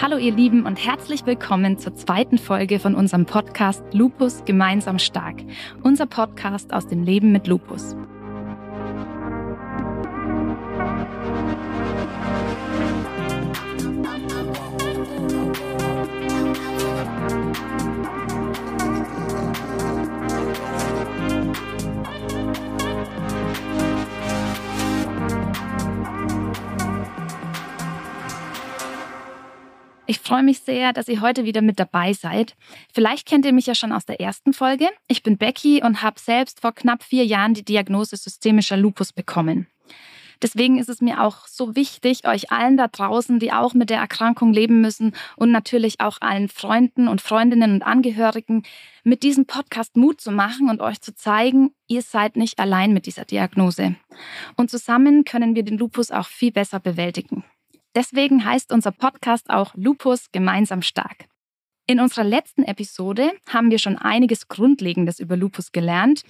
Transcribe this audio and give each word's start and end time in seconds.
Hallo 0.00 0.16
ihr 0.16 0.32
Lieben 0.32 0.66
und 0.66 0.84
herzlich 0.84 1.26
willkommen 1.26 1.78
zur 1.78 1.94
zweiten 1.94 2.38
Folge 2.38 2.80
von 2.80 2.94
unserem 2.94 3.26
Podcast 3.26 3.84
Lupus 3.92 4.44
gemeinsam 4.44 4.98
stark. 4.98 5.36
Unser 5.82 6.06
Podcast 6.06 6.72
aus 6.72 6.88
dem 6.88 7.04
Leben 7.04 7.30
mit 7.30 7.46
Lupus. 7.46 7.94
Freue 30.32 30.44
mich 30.44 30.60
sehr, 30.60 30.94
dass 30.94 31.08
ihr 31.08 31.20
heute 31.20 31.44
wieder 31.44 31.60
mit 31.60 31.78
dabei 31.78 32.14
seid. 32.14 32.56
Vielleicht 32.90 33.28
kennt 33.28 33.44
ihr 33.44 33.52
mich 33.52 33.66
ja 33.66 33.74
schon 33.74 33.92
aus 33.92 34.06
der 34.06 34.18
ersten 34.18 34.54
Folge. 34.54 34.88
Ich 35.06 35.22
bin 35.22 35.36
Becky 35.36 35.82
und 35.84 36.00
habe 36.02 36.18
selbst 36.18 36.60
vor 36.62 36.72
knapp 36.72 37.02
vier 37.02 37.26
Jahren 37.26 37.52
die 37.52 37.66
Diagnose 37.66 38.16
systemischer 38.16 38.78
Lupus 38.78 39.12
bekommen. 39.12 39.66
Deswegen 40.40 40.78
ist 40.78 40.88
es 40.88 41.02
mir 41.02 41.22
auch 41.22 41.46
so 41.46 41.76
wichtig, 41.76 42.26
euch 42.26 42.50
allen 42.50 42.78
da 42.78 42.88
draußen, 42.88 43.40
die 43.40 43.52
auch 43.52 43.74
mit 43.74 43.90
der 43.90 43.98
Erkrankung 43.98 44.54
leben 44.54 44.80
müssen 44.80 45.12
und 45.36 45.50
natürlich 45.50 46.00
auch 46.00 46.16
allen 46.22 46.48
Freunden 46.48 47.08
und 47.08 47.20
Freundinnen 47.20 47.74
und 47.74 47.82
Angehörigen 47.82 48.62
mit 49.04 49.24
diesem 49.24 49.44
Podcast 49.44 49.98
Mut 49.98 50.22
zu 50.22 50.30
machen 50.30 50.70
und 50.70 50.80
euch 50.80 51.02
zu 51.02 51.14
zeigen, 51.14 51.74
ihr 51.88 52.00
seid 52.00 52.36
nicht 52.36 52.58
allein 52.58 52.94
mit 52.94 53.04
dieser 53.04 53.26
Diagnose. 53.26 53.96
Und 54.56 54.70
zusammen 54.70 55.26
können 55.26 55.54
wir 55.54 55.62
den 55.62 55.76
Lupus 55.76 56.10
auch 56.10 56.26
viel 56.26 56.52
besser 56.52 56.80
bewältigen. 56.80 57.44
Deswegen 57.94 58.44
heißt 58.44 58.72
unser 58.72 58.92
Podcast 58.92 59.50
auch 59.50 59.74
Lupus 59.74 60.30
gemeinsam 60.32 60.82
stark. 60.82 61.26
In 61.86 61.98
unserer 61.98 62.24
letzten 62.24 62.62
Episode 62.62 63.32
haben 63.48 63.70
wir 63.70 63.78
schon 63.78 63.98
einiges 63.98 64.46
Grundlegendes 64.46 65.18
über 65.18 65.36
Lupus 65.36 65.72
gelernt 65.72 66.22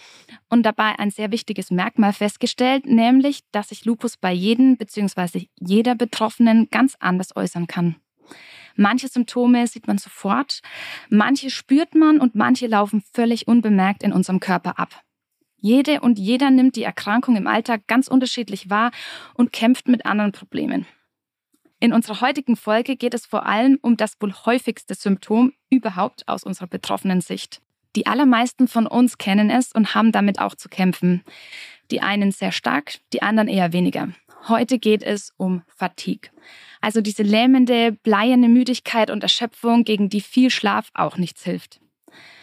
und 0.49 0.65
dabei 0.65 0.99
ein 0.99 1.11
sehr 1.11 1.31
wichtiges 1.31 1.71
Merkmal 1.71 2.15
festgestellt, 2.15 2.87
nämlich, 2.87 3.41
dass 3.53 3.69
sich 3.69 3.85
Lupus 3.85 4.17
bei 4.17 4.33
jedem 4.33 4.79
bzw. 4.79 5.47
jeder 5.61 5.95
Betroffenen 5.95 6.69
ganz 6.71 6.97
anders 6.99 7.37
äußern 7.37 7.67
kann. 7.67 7.97
Manche 8.77 9.09
Symptome 9.09 9.67
sieht 9.67 9.87
man 9.87 9.99
sofort, 9.99 10.63
manche 11.11 11.51
spürt 11.51 11.95
man 11.95 12.19
und 12.19 12.35
manche 12.35 12.67
laufen 12.67 13.03
völlig 13.13 13.47
unbemerkt 13.47 14.03
in 14.03 14.13
unserem 14.15 14.41
Körper 14.41 14.79
ab. 14.79 15.03
Jede 15.59 16.01
und 16.01 16.19
jeder 16.19 16.51
nimmt 16.51 16.77
die 16.77 16.83
Erkrankung 16.83 17.37
im 17.37 17.47
Alltag 17.47 17.87
ganz 17.87 18.09
unterschiedlich 18.09 18.71
wahr 18.71 18.91
und 19.35 19.53
kämpft 19.53 19.87
mit 19.87 20.07
anderen 20.07 20.33
Problemen. 20.33 20.87
In 21.83 21.93
unserer 21.93 22.21
heutigen 22.21 22.55
Folge 22.55 22.95
geht 22.95 23.13
es 23.13 23.27
vor 23.27 23.45
allem 23.45 23.77
um 23.83 23.97
das 23.97 24.15
wohl 24.21 24.33
häufigste 24.33 24.95
Symptom 24.95 25.53
überhaupt 25.69 26.29
aus 26.29 26.45
unserer 26.45 26.69
betroffenen 26.69 27.21
Sicht. 27.21 27.61
Die 27.97 28.07
allermeisten 28.07 28.69
von 28.69 28.87
uns 28.87 29.19
kennen 29.19 29.51
es 29.51 29.73
und 29.73 29.93
haben 29.93 30.13
damit 30.13 30.39
auch 30.39 30.55
zu 30.55 30.69
kämpfen. 30.69 31.25
Die 31.91 32.01
einen 32.01 32.31
sehr 32.31 32.53
stark, 32.53 33.01
die 33.13 33.23
anderen 33.23 33.49
eher 33.49 33.73
weniger. 33.73 34.11
Heute 34.47 34.79
geht 34.79 35.03
es 35.03 35.33
um 35.37 35.63
Fatigue. 35.67 36.31
Also 36.81 37.01
diese 37.01 37.25
lähmende, 37.25 37.91
bleierne 37.91 38.49
Müdigkeit 38.49 39.11
und 39.11 39.25
Erschöpfung, 39.25 39.83
gegen 39.83 40.09
die 40.09 40.21
viel 40.21 40.51
Schlaf 40.51 40.89
auch 40.95 41.17
nichts 41.17 41.43
hilft. 41.43 41.81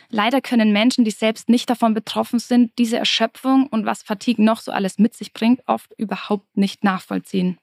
Leider 0.09 0.41
können 0.41 0.73
Menschen, 0.73 1.05
die 1.05 1.11
selbst 1.11 1.47
nicht 1.47 1.69
davon 1.69 1.93
betroffen 1.93 2.39
sind, 2.39 2.73
diese 2.77 2.97
Erschöpfung 2.97 3.67
und 3.67 3.85
was 3.85 4.03
Fatigue 4.03 4.43
noch 4.43 4.59
so 4.59 4.73
alles 4.73 4.99
mit 4.99 5.13
sich 5.13 5.31
bringt, 5.31 5.61
oft 5.65 5.93
überhaupt 5.97 6.57
nicht 6.57 6.83
nachvollziehen. 6.83 7.57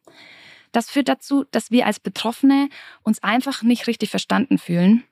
Das 0.77 0.91
führt 0.91 1.09
dazu, 1.09 1.47
dass 1.53 1.71
wir 1.71 1.87
als 1.87 2.01
Betroffene 2.01 2.69
uns 3.03 3.23
einfach 3.23 3.63
nicht 3.63 3.87
richtig 3.87 4.11
verstanden 4.11 4.59
fühlen 4.59 5.05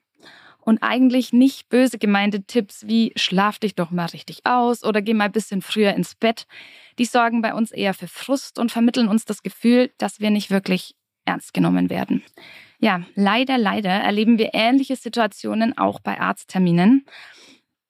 und 0.59 0.83
eigentlich 0.83 1.33
nicht 1.33 1.69
böse 1.69 1.97
gemeinte 1.97 2.43
Tipps 2.43 2.85
wie 2.85 3.13
schlaf 3.15 3.57
dich 3.57 3.73
doch 3.73 3.89
mal 3.89 4.05
richtig 4.05 4.45
aus 4.45 4.83
oder 4.83 5.01
geh 5.01 5.15
mal 5.15 5.23
ein 5.23 5.31
bisschen 5.31 5.63
früher 5.63 5.95
ins 5.95 6.13
Bett, 6.13 6.45
die 6.99 7.05
sorgen 7.05 7.41
bei 7.41 7.55
uns 7.55 7.71
eher 7.71 7.95
für 7.95 8.07
Frust 8.07 8.59
und 8.59 8.71
vermitteln 8.71 9.07
uns 9.07 9.25
das 9.25 9.41
Gefühl, 9.41 9.91
dass 9.97 10.19
wir 10.19 10.29
nicht 10.29 10.51
wirklich 10.51 10.93
ernst 11.25 11.51
genommen 11.51 11.89
werden. 11.89 12.21
Ja, 12.77 13.01
leider, 13.15 13.57
leider 13.57 13.89
erleben 13.89 14.37
wir 14.37 14.51
ähnliche 14.53 14.95
Situationen 14.95 15.75
auch 15.79 15.99
bei 15.99 16.19
Arztterminen, 16.19 17.07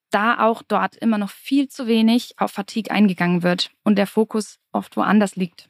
da 0.08 0.46
auch 0.46 0.62
dort 0.62 0.96
immer 0.96 1.18
noch 1.18 1.28
viel 1.28 1.68
zu 1.68 1.86
wenig 1.86 2.36
auf 2.38 2.52
Fatigue 2.52 2.90
eingegangen 2.90 3.42
wird 3.42 3.70
und 3.84 3.96
der 3.98 4.06
Fokus 4.06 4.60
oft 4.72 4.96
woanders 4.96 5.36
liegt. 5.36 5.68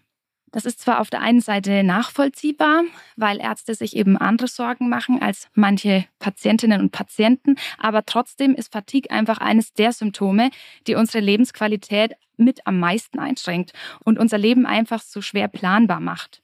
Das 0.53 0.65
ist 0.65 0.81
zwar 0.81 1.01
auf 1.01 1.11
der 1.11 1.21
einen 1.21 1.41
Seite 1.41 1.83
nachvollziehbar, 1.83 2.85
weil 3.17 3.41
Ärzte 3.41 3.75
sich 3.75 3.97
eben 3.97 4.17
andere 4.17 4.49
Sorgen 4.49 4.89
machen 4.89 5.21
als 5.21 5.49
manche 5.55 6.07
Patientinnen 6.19 6.81
und 6.81 6.93
Patienten, 6.93 7.57
aber 7.79 8.07
trotzdem 8.07 8.55
ist 8.55 8.73
Fatigue 8.73 9.11
einfach 9.11 9.39
eines 9.39 9.73
der 9.73 9.93
Symptome, 9.93 10.51
die 10.87 10.95
unsere 10.95 11.23
Lebensqualität 11.23 12.15
mit 12.37 12.67
am 12.67 12.79
meisten 12.79 13.19
einschränkt 13.19 13.73
und 14.05 14.19
unser 14.19 14.39
Leben 14.39 14.67
einfach 14.67 15.03
so 15.03 15.21
schwer 15.21 15.49
planbar 15.49 16.01
macht. 16.01 16.43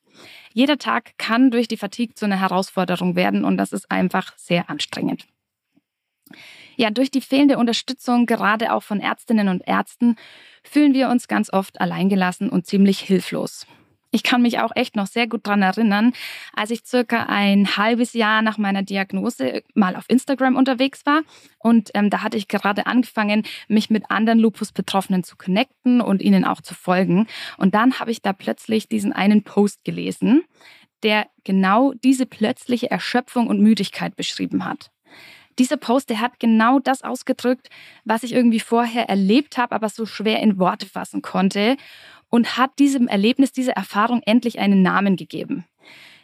Jeder 0.53 0.79
Tag 0.79 1.17
kann 1.17 1.51
durch 1.51 1.69
die 1.69 1.77
Fatigue 1.77 2.15
zu 2.15 2.25
einer 2.25 2.41
Herausforderung 2.41 3.17
werden 3.17 3.45
und 3.45 3.57
das 3.57 3.73
ist 3.73 3.91
einfach 3.91 4.37
sehr 4.37 4.69
anstrengend. 4.69 5.27
Ja, 6.77 6.91
durch 6.91 7.11
die 7.11 7.21
fehlende 7.21 7.59
Unterstützung, 7.59 8.27
gerade 8.27 8.73
auch 8.73 8.83
von 8.83 9.01
Ärztinnen 9.01 9.49
und 9.49 9.67
Ärzten, 9.67 10.17
fühlen 10.63 10.95
wir 10.95 11.09
uns 11.09 11.29
ganz 11.29 11.53
oft 11.53 11.81
alleingelassen 11.81 12.49
und 12.49 12.67
ziemlich 12.67 12.99
hilflos. 13.01 13.67
Ich 14.15 14.23
kann 14.23 14.43
mich 14.43 14.59
auch 14.59 14.73
echt 14.75 14.95
noch 14.95 15.07
sehr 15.07 15.27
gut 15.27 15.47
daran 15.47 15.63
erinnern, 15.63 16.13
als 16.53 16.71
ich 16.71 16.85
circa 16.85 17.25
ein 17.25 17.79
halbes 17.79 18.13
Jahr 18.13 18.43
nach 18.43 18.59
meiner 18.59 18.83
Diagnose 18.83 19.63
mal 19.75 19.97
auf 19.97 20.05
Instagram 20.09 20.55
unterwegs 20.55 21.07
war. 21.07 21.23
Und 21.59 21.91
ähm, 21.95 22.11
da 22.11 22.23
hatte 22.23 22.37
ich 22.37 22.47
gerade 22.47 22.87
angefangen, 22.87 23.45
mich 23.69 23.89
mit 23.89 24.11
anderen 24.11 24.39
Lupus-Betroffenen 24.39 25.25
zu 25.25 25.37
connecten 25.37 26.03
und 26.03 26.21
ihnen 26.21 26.45
auch 26.45 26.61
zu 26.61 26.75
folgen. 26.75 27.27
Und 27.57 27.75
dann 27.75 27.99
habe 28.01 28.11
ich 28.11 28.21
da 28.21 28.35
plötzlich 28.35 28.87
diesen 28.87 29.15
einen 29.15 29.45
Post 29.45 29.83
gelesen, 29.83 30.45
der 31.03 31.27
genau 31.43 31.95
diese 32.05 32.27
plötzliche 32.27 32.91
Erschöpfung 32.91 33.47
und 33.47 33.61
Müdigkeit 33.61 34.15
beschrieben 34.15 34.67
hat. 34.67 34.91
Dieser 35.59 35.77
Post, 35.77 36.09
der 36.11 36.21
hat 36.21 36.41
genau 36.41 36.79
das 36.79 37.03
ausgedrückt, 37.03 37.69
was 38.05 38.23
ich 38.23 38.33
irgendwie 38.33 38.61
vorher 38.61 39.09
erlebt 39.09 39.59
habe, 39.59 39.75
aber 39.75 39.89
so 39.89 40.07
schwer 40.07 40.41
in 40.41 40.59
Worte 40.59 40.87
fassen 40.87 41.21
konnte 41.21 41.77
und 42.33 42.57
hat 42.57 42.79
diesem 42.79 43.09
Erlebnis, 43.09 43.53
dieser 43.53 43.75
Erfahrung 43.75 44.23
endlich 44.25 44.59
einen 44.59 44.81
Namen 44.81 45.17
gegeben. 45.17 45.67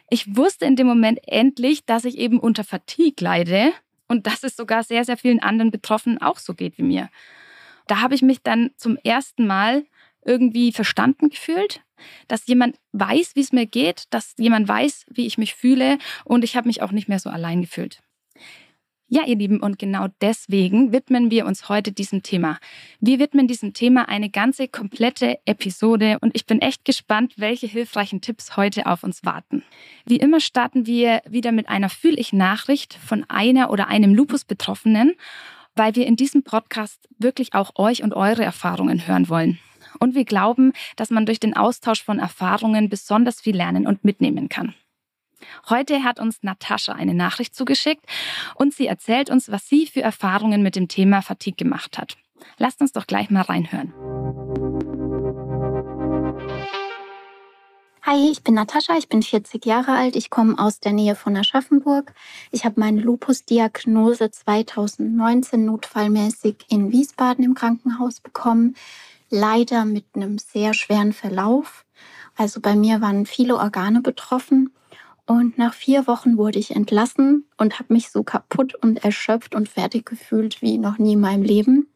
Ich 0.09 0.35
wusste 0.35 0.65
in 0.65 0.75
dem 0.75 0.87
Moment 0.87 1.19
endlich, 1.27 1.85
dass 1.85 2.03
ich 2.03 2.17
eben 2.17 2.39
unter 2.39 2.63
Fatigue 2.63 3.23
leide 3.23 3.73
und 4.07 4.25
dass 4.25 4.43
es 4.43 4.55
sogar 4.55 4.83
sehr, 4.83 5.05
sehr 5.05 5.17
vielen 5.17 5.39
anderen 5.39 5.69
Betroffenen 5.69 6.19
auch 6.19 6.39
so 6.39 6.55
geht 6.55 6.79
wie 6.79 6.83
mir. 6.83 7.09
Da 7.85 8.01
habe 8.01 8.15
ich 8.15 8.23
mich 8.23 8.41
dann 8.41 8.71
zum 8.75 8.97
ersten 9.03 9.45
Mal 9.45 9.85
irgendwie 10.25 10.71
verstanden 10.71 11.29
gefühlt, 11.29 11.81
dass 12.27 12.47
jemand 12.47 12.77
weiß, 12.91 13.35
wie 13.35 13.41
es 13.41 13.51
mir 13.51 13.67
geht, 13.67 14.05
dass 14.09 14.33
jemand 14.39 14.67
weiß, 14.67 15.05
wie 15.11 15.27
ich 15.27 15.37
mich 15.37 15.53
fühle 15.53 15.99
und 16.25 16.43
ich 16.43 16.57
habe 16.57 16.67
mich 16.67 16.81
auch 16.81 16.91
nicht 16.91 17.07
mehr 17.07 17.19
so 17.19 17.29
allein 17.29 17.61
gefühlt. 17.61 18.01
Ja, 19.11 19.23
ihr 19.25 19.37
Lieben, 19.37 19.59
und 19.59 19.79
genau 19.79 20.05
deswegen 20.21 20.91
widmen 20.91 21.31
wir 21.31 21.47
uns 21.47 21.67
heute 21.67 21.91
diesem 21.91 22.21
Thema. 22.21 22.59
Wir 22.99 23.17
widmen 23.17 23.47
diesem 23.47 23.73
Thema 23.73 24.07
eine 24.07 24.29
ganze 24.29 24.67
komplette 24.67 25.39
Episode 25.45 26.19
und 26.21 26.35
ich 26.35 26.45
bin 26.45 26.61
echt 26.61 26.85
gespannt, 26.85 27.33
welche 27.37 27.65
hilfreichen 27.65 28.21
Tipps 28.21 28.55
heute 28.55 28.85
auf 28.85 29.03
uns 29.03 29.25
warten. 29.25 29.63
Wie 30.05 30.17
immer 30.17 30.39
starten 30.39 30.85
wir 30.85 31.23
wieder 31.27 31.51
mit 31.51 31.69
einer 31.69 31.89
Fühl-ich-Nachricht 31.89 32.93
von 32.93 33.25
einer 33.29 33.71
oder 33.71 33.87
einem 33.87 34.13
Lupus-Betroffenen, 34.13 35.15
weil 35.75 35.95
wir 35.95 36.05
in 36.05 36.15
diesem 36.15 36.43
Podcast 36.43 37.09
wirklich 37.17 37.55
auch 37.55 37.71
euch 37.77 38.03
und 38.03 38.13
eure 38.13 38.43
Erfahrungen 38.43 39.07
hören 39.07 39.27
wollen. 39.27 39.57
Und 39.99 40.13
wir 40.13 40.23
glauben, 40.23 40.71
dass 40.97 41.09
man 41.09 41.25
durch 41.25 41.39
den 41.39 41.55
Austausch 41.55 42.03
von 42.03 42.19
Erfahrungen 42.19 42.89
besonders 42.89 43.41
viel 43.41 43.55
lernen 43.55 43.87
und 43.87 44.03
mitnehmen 44.03 44.49
kann. 44.49 44.75
Heute 45.69 46.03
hat 46.03 46.19
uns 46.19 46.43
Natascha 46.43 46.93
eine 46.93 47.13
Nachricht 47.13 47.55
zugeschickt 47.55 48.05
und 48.55 48.73
sie 48.73 48.87
erzählt 48.87 49.29
uns, 49.29 49.51
was 49.51 49.67
sie 49.67 49.87
für 49.87 50.01
Erfahrungen 50.01 50.63
mit 50.63 50.75
dem 50.75 50.87
Thema 50.87 51.21
Fatigue 51.21 51.55
gemacht 51.55 51.97
hat. 51.97 52.17
Lasst 52.57 52.81
uns 52.81 52.91
doch 52.91 53.07
gleich 53.07 53.29
mal 53.29 53.41
reinhören. 53.41 53.93
Hi, 58.01 58.31
ich 58.31 58.43
bin 58.43 58.55
Natascha, 58.55 58.97
ich 58.97 59.07
bin 59.07 59.21
40 59.21 59.65
Jahre 59.65 59.91
alt, 59.91 60.15
ich 60.15 60.31
komme 60.31 60.57
aus 60.57 60.79
der 60.79 60.93
Nähe 60.93 61.15
von 61.15 61.37
Aschaffenburg. 61.37 62.13
Ich 62.49 62.65
habe 62.65 62.79
meine 62.79 63.01
Lupus-Diagnose 63.01 64.31
2019 64.31 65.65
notfallmäßig 65.65 66.55
in 66.69 66.91
Wiesbaden 66.91 67.45
im 67.45 67.53
Krankenhaus 67.53 68.19
bekommen, 68.19 68.75
leider 69.29 69.85
mit 69.85 70.05
einem 70.15 70.39
sehr 70.39 70.73
schweren 70.73 71.13
Verlauf. 71.13 71.85
Also 72.35 72.61
bei 72.61 72.75
mir 72.75 72.99
waren 73.01 73.27
viele 73.27 73.57
Organe 73.57 74.01
betroffen 74.01 74.71
und 75.29 75.59
nach 75.59 75.75
vier 75.75 76.07
Wochen 76.07 76.37
wurde 76.37 76.57
ich 76.57 76.75
entlassen 76.75 77.45
und 77.55 77.77
habe 77.77 77.93
mich 77.93 78.09
so 78.09 78.23
kaputt 78.23 78.73
und 78.73 79.05
erschöpft 79.05 79.53
und 79.53 79.69
fertig 79.69 80.07
gefühlt 80.07 80.63
wie 80.63 80.79
noch 80.79 80.97
nie 80.97 81.13
in 81.13 81.19
meinem 81.19 81.43
Leben. 81.43 81.87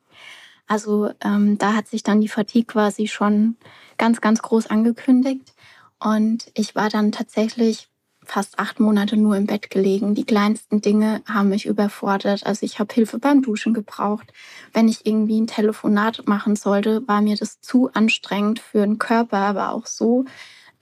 Also 0.68 1.10
ähm, 1.20 1.58
da 1.58 1.74
hat 1.74 1.88
sich 1.88 2.04
dann 2.04 2.22
die 2.22 2.28
Fatigue 2.28 2.68
quasi 2.68 3.08
schon 3.08 3.58
ganz, 3.98 4.22
ganz 4.22 4.44
groß 4.44 4.68
angekündigt. 4.68 5.56
Und 6.00 6.52
ich 6.54 6.76
war 6.76 6.90
dann 6.90 7.12
tatsächlich 7.12 7.90
fast 8.24 8.60
acht 8.60 8.80
Monate 8.80 9.18
nur 9.18 9.36
im 9.36 9.48
Bett 9.48 9.72
gelegen. 9.72 10.14
Die 10.14 10.26
kleinsten 10.26 10.82
Dinge 10.82 11.24
haben 11.26 11.50
mich 11.50 11.66
überfordert. 11.66 12.46
Also 12.46 12.64
ich 12.68 12.78
habe 12.78 12.94
Hilfe 12.94 13.18
beim 13.18 13.42
Duschen 13.42 13.74
gebraucht. 13.74 14.32
Wenn 14.74 14.88
ich 14.88 15.08
irgendwie 15.08 15.42
ein 15.42 15.48
Telefonat 15.48 16.28
machen 16.28 16.56
sollte, 16.56 17.08
war 17.08 17.22
mir 17.22 17.36
das 17.36 17.62
zu 17.62 17.90
anstrengend 17.94 18.60
für 18.60 18.86
den 18.86 19.00
Körper, 19.00 19.38
aber 19.38 19.72
auch 19.72 19.88
so, 19.88 20.26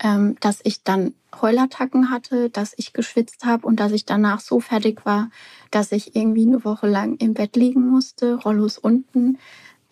ähm, 0.01 0.36
dass 0.39 0.59
ich 0.63 0.83
dann 0.83 1.13
Heulattacken 1.42 2.09
hatte, 2.09 2.50
dass 2.50 2.74
ich 2.75 2.94
geschwitzt 2.94 3.45
habe 3.45 3.65
und 3.65 3.80
dass 3.80 3.92
ich 3.92 4.06
danach 4.06 4.39
so 4.39 4.59
fertig 4.59 5.06
war, 5.06 5.30
dass 5.69 5.92
ich 5.92 6.15
irgendwie 6.15 6.45
eine 6.45 6.65
Woche 6.65 6.88
lang 6.88 7.15
im 7.18 7.33
Bett 7.33 7.56
liegen 7.56 7.88
musste, 7.88 8.36
Rollos 8.36 8.77
unten. 8.77 9.38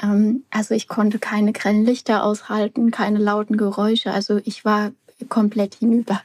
Ähm, 0.02 0.44
also 0.50 0.74
ich 0.74 0.88
konnte 0.88 1.20
keine 1.20 1.54
grellen 1.54 1.86
Lichter 1.86 2.24
aushalten, 2.24 2.92
keine 2.92 3.20
lauten 3.20 3.56
Geräusche. 3.56 4.12
Also 4.12 4.40
ich 4.44 4.66
war 4.66 4.92
komplett 5.30 5.76
hinüber. 5.76 6.22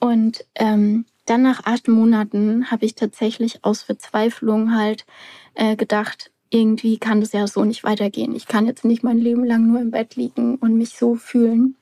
Und 0.00 0.44
ähm, 0.56 1.06
dann 1.24 1.42
nach 1.42 1.64
acht 1.64 1.88
Monaten 1.88 2.70
habe 2.70 2.84
ich 2.84 2.94
tatsächlich 2.94 3.64
aus 3.64 3.82
Verzweiflung 3.82 4.74
halt 4.74 5.06
äh, 5.54 5.76
gedacht, 5.76 6.30
irgendwie 6.50 6.98
kann 6.98 7.20
das 7.20 7.32
ja 7.32 7.46
so 7.46 7.64
nicht 7.64 7.84
weitergehen. 7.84 8.34
Ich 8.34 8.46
kann 8.46 8.66
jetzt 8.66 8.84
nicht 8.84 9.02
mein 9.02 9.18
Leben 9.18 9.44
lang 9.44 9.66
nur 9.66 9.80
im 9.80 9.90
Bett 9.90 10.16
liegen 10.16 10.56
und 10.56 10.76
mich 10.76 10.90
so 10.90 11.14
fühlen, 11.14 11.76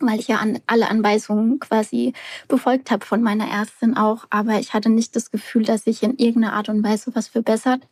weil 0.00 0.20
ich 0.20 0.28
ja 0.28 0.36
an, 0.36 0.58
alle 0.66 0.88
Anweisungen 0.88 1.58
quasi 1.60 2.12
befolgt 2.48 2.90
habe 2.90 3.04
von 3.04 3.22
meiner 3.22 3.48
Ärztin 3.48 3.96
auch. 3.96 4.26
Aber 4.30 4.58
ich 4.58 4.74
hatte 4.74 4.90
nicht 4.90 5.16
das 5.16 5.30
Gefühl, 5.30 5.64
dass 5.64 5.84
sich 5.84 6.02
in 6.02 6.16
irgendeiner 6.16 6.54
Art 6.54 6.68
und 6.68 6.82
Weise 6.82 7.14
was 7.14 7.28
verbessert. 7.28 7.86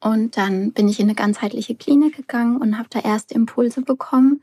Und 0.00 0.36
dann 0.36 0.72
bin 0.72 0.88
ich 0.88 1.00
in 1.00 1.06
eine 1.06 1.14
ganzheitliche 1.14 1.74
Klinik 1.74 2.16
gegangen 2.16 2.58
und 2.58 2.78
habe 2.78 2.88
da 2.90 3.00
erste 3.00 3.34
Impulse 3.34 3.82
bekommen. 3.82 4.42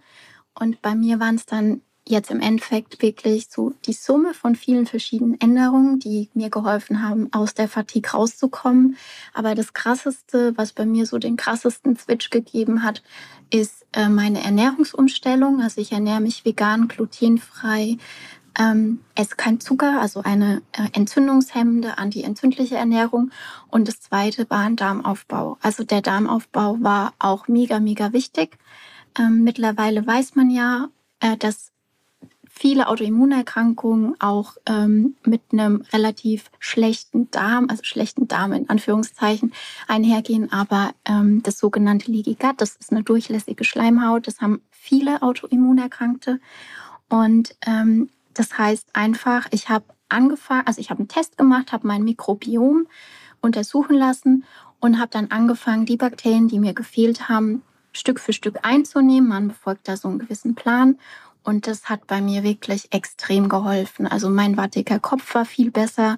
Und 0.60 0.82
bei 0.82 0.96
mir 0.96 1.20
waren 1.20 1.36
es 1.36 1.46
dann 1.46 1.82
jetzt 2.12 2.30
im 2.30 2.40
Endeffekt 2.40 3.02
wirklich 3.02 3.48
so 3.50 3.74
die 3.86 3.94
Summe 3.94 4.34
von 4.34 4.56
vielen 4.56 4.86
verschiedenen 4.86 5.40
Änderungen, 5.42 6.00
die 6.00 6.30
mir 6.34 6.50
geholfen 6.50 7.02
haben, 7.02 7.32
aus 7.34 7.54
der 7.54 7.68
Fatigue 7.68 8.12
rauszukommen. 8.12 8.98
Aber 9.34 9.56
das 9.56 9.74
Krasseste, 9.74 10.56
was 10.58 10.74
bei 10.74 10.86
mir 10.86 11.06
so 11.06 11.18
den 11.18 11.38
krassesten 11.38 11.98
Switch 11.98 12.30
gegeben 12.30 12.84
hat, 12.84 13.02
ist 13.50 13.86
äh, 13.94 14.10
meine 14.10 14.44
Ernährungsumstellung. 14.44 15.62
Also 15.62 15.82
ich 15.82 15.92
ernähre 15.92 16.22
mich 16.22 16.46
vegan, 16.46 16.88
glutenfrei, 16.88 17.98
ähm, 18.60 19.00
esse 19.16 19.36
kein 19.36 19.60
Zucker, 19.60 20.02
also 20.02 20.22
eine 20.22 20.62
äh, 20.74 20.88
entzündungshemmende, 20.94 21.98
antientzündliche 21.98 22.76
Ernährung. 22.76 23.32
Und 23.70 23.88
das 23.88 24.02
zweite 24.02 24.50
war 24.50 24.60
ein 24.60 24.76
Darmaufbau. 24.76 25.58
Also 25.62 25.84
der 25.84 26.02
Darmaufbau 26.02 26.78
war 26.82 27.14
auch 27.20 27.48
mega, 27.48 27.80
mega 27.80 28.14
wichtig. 28.14 28.58
Ähm, 29.18 29.44
mittlerweile 29.44 30.06
weiß 30.06 30.36
man 30.36 30.50
ja, 30.50 30.90
äh, 31.20 31.38
dass 31.38 31.71
viele 32.54 32.88
Autoimmunerkrankungen 32.88 34.16
auch 34.20 34.58
ähm, 34.68 35.16
mit 35.26 35.42
einem 35.52 35.84
relativ 35.94 36.52
schlechten 36.60 37.32
Darm, 37.32 37.68
also 37.70 37.84
schlechten 37.84 38.28
Darm 38.28 38.54
in 38.54 38.70
Anführungszeichen, 38.70 39.54
einhergehen. 39.88 40.52
Aber 40.52 40.92
ähm, 41.06 41.42
das 41.44 41.58
sogenannte 41.58 42.12
Leaky 42.12 42.36
Gut, 42.36 42.60
das 42.60 42.76
ist 42.76 42.92
eine 42.92 43.04
durchlässige 43.04 43.64
Schleimhaut, 43.64 44.28
das 44.28 44.42
haben 44.42 44.62
viele 44.70 45.22
Autoimmunerkrankte. 45.22 46.40
Und 47.10 47.56
ähm, 47.66 48.10
das 48.34 48.58
heißt 48.58 48.90
einfach, 48.94 49.48
ich 49.52 49.70
habe 49.70 49.86
angefangen, 50.10 50.68
also 50.68 50.82
ich 50.82 50.90
habe 50.90 51.00
einen 51.00 51.08
Test 51.08 51.38
gemacht, 51.38 51.72
habe 51.72 51.88
mein 51.88 52.04
Mikrobiom 52.04 52.88
untersuchen 53.42 53.96
lassen 53.96 54.44
und 54.80 55.00
habe 55.00 55.10
dann 55.12 55.32
angefangen, 55.32 55.86
die 55.86 55.98
Bakterien, 55.98 56.48
die 56.48 56.60
mir 56.60 56.74
gefehlt 56.74 57.30
haben, 57.30 57.64
Stück 57.94 58.20
für 58.20 58.34
Stück 58.34 58.60
einzunehmen. 58.64 59.30
Man 59.30 59.48
befolgt 59.50 59.88
da 59.88 59.98
so 59.98 60.08
einen 60.08 60.20
gewissen 60.20 60.56
Plan 60.56 60.98
und 61.44 61.66
das 61.66 61.90
hat 61.90 62.06
bei 62.06 62.22
mir 62.22 62.44
wirklich 62.44 62.94
extrem 62.94 63.50
geholfen. 63.50 64.06
Also 64.06 64.30
mein 64.30 64.58
wattiger 64.58 65.00
Kopf 65.00 65.34
war 65.34 65.46
viel 65.46 65.72
besser. 65.72 66.18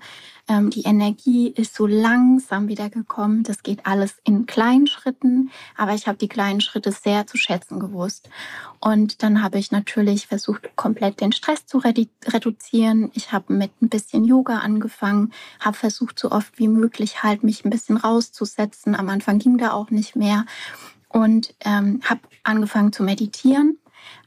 Ähm, 0.50 0.70
die 0.70 0.84
Energie 0.84 1.48
ist 1.48 1.76
so 1.76 1.88
langsam 1.88 2.68
wieder 2.68 2.90
gekommen. 2.90 3.44
Das 3.44 3.64
geht 3.64 3.86
alles 3.86 4.16
in 4.26 4.46
kleinen 4.46 4.86
Schritten, 4.88 5.50
aber 5.78 5.94
ich 5.94 6.08
habe 6.08 6.18
die 6.18 6.28
kleinen 6.28 6.60
Schritte 6.60 6.92
sehr 6.92 7.26
zu 7.26 7.38
schätzen 7.38 7.80
gewusst. 7.80 8.30
Und 8.82 9.24
dann 9.24 9.42
habe 9.42 9.60
ich 9.60 9.72
natürlich 9.72 10.28
versucht, 10.28 10.76
komplett 10.76 11.22
den 11.22 11.32
Stress 11.32 11.66
zu 11.66 11.78
redu 11.78 12.06
reduzieren. 12.28 13.10
Ich 13.14 13.32
habe 13.32 13.54
mit 13.54 13.82
ein 13.82 13.88
bisschen 13.88 14.26
Yoga 14.26 14.58
angefangen, 14.58 15.32
habe 15.62 15.78
versucht, 15.78 16.20
so 16.20 16.32
oft 16.32 16.60
wie 16.60 16.68
möglich 16.68 17.24
halt 17.24 17.44
mich 17.44 17.64
ein 17.64 17.70
bisschen 17.70 17.96
rauszusetzen. 17.96 18.94
Am 18.94 19.08
Anfang 19.08 19.40
ging 19.40 19.58
da 19.58 19.72
auch 19.72 19.90
nicht 19.90 20.18
mehr 20.18 20.46
und 21.08 21.56
ähm, 21.62 22.02
habe 22.04 22.22
angefangen 22.44 22.92
zu 22.92 23.04
meditieren 23.04 23.78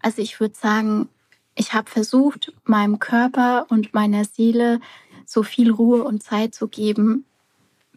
also 0.03 0.23
ich 0.23 0.41
würde 0.41 0.55
sagen, 0.55 1.09
ich 1.55 1.73
habe 1.73 1.91
versucht, 1.91 2.53
meinem 2.65 2.99
Körper 2.99 3.67
und 3.71 3.95
meiner 3.95 4.25
Seele 4.25 4.81
so 5.25 5.43
viel 5.43 5.71
Ruhe 5.71 6.05
und 6.05 6.23
Zeit 6.23 6.55
zu 6.55 6.69
geben 6.69 7.25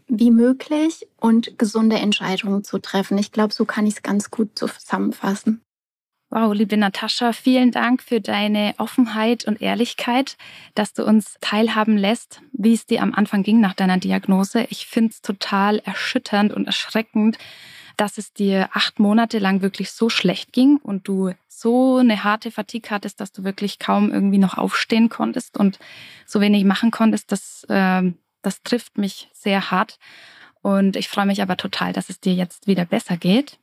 wie 0.07 0.31
möglich 0.31 1.07
und 1.17 1.59
gesunde 1.59 1.97
Entscheidungen 1.97 2.63
zu 2.63 2.79
treffen. 2.79 3.17
Ich 3.17 3.31
glaube, 3.31 3.53
so 3.53 3.65
kann 3.65 3.85
ich 3.85 3.95
es 3.95 4.01
ganz 4.01 4.31
gut 4.31 4.57
zusammenfassen. 4.57 5.61
Wow, 6.31 6.53
liebe 6.53 6.77
Natascha, 6.77 7.33
vielen 7.33 7.71
Dank 7.71 8.03
für 8.03 8.21
deine 8.21 8.75
Offenheit 8.77 9.45
und 9.45 9.61
Ehrlichkeit, 9.61 10.37
dass 10.75 10.93
du 10.93 11.03
uns 11.03 11.37
teilhaben 11.41 11.97
lässt, 11.97 12.41
wie 12.51 12.73
es 12.73 12.85
dir 12.85 13.01
am 13.01 13.15
Anfang 13.15 13.41
ging 13.41 13.59
nach 13.59 13.73
deiner 13.73 13.97
Diagnose. 13.97 14.67
Ich 14.69 14.85
finde 14.85 15.09
es 15.11 15.21
total 15.21 15.79
erschütternd 15.79 16.53
und 16.53 16.67
erschreckend, 16.67 17.39
dass 17.99 18.17
es 18.17 18.31
dir 18.31 18.69
acht 18.71 18.97
Monate 18.97 19.39
lang 19.39 19.61
wirklich 19.61 19.91
so 19.91 20.07
schlecht 20.09 20.53
ging 20.53 20.77
und 20.77 21.09
du 21.09 21.33
so 21.49 21.97
eine 21.97 22.23
harte 22.23 22.49
Fatigue 22.49 22.91
hattest, 22.91 23.19
dass 23.19 23.33
du 23.33 23.43
wirklich 23.43 23.77
kaum 23.77 24.13
irgendwie 24.13 24.37
noch 24.37 24.57
aufstehen 24.57 25.09
konntest 25.09 25.57
und 25.57 25.79
so 26.25 26.39
wenig 26.39 26.63
machen 26.63 26.91
konntest, 26.91 27.29
das, 27.33 27.65
äh, 27.65 28.03
das 28.41 28.63
trifft 28.63 28.97
mich 28.97 29.29
sehr 29.33 29.69
hart. 29.69 29.99
Und 30.61 30.95
ich 30.95 31.09
freue 31.09 31.25
mich 31.25 31.41
aber 31.41 31.57
total, 31.57 31.91
dass 31.91 32.09
es 32.09 32.21
dir 32.21 32.33
jetzt 32.33 32.67
wieder 32.67 32.85
besser 32.85 33.17
geht. 33.17 33.59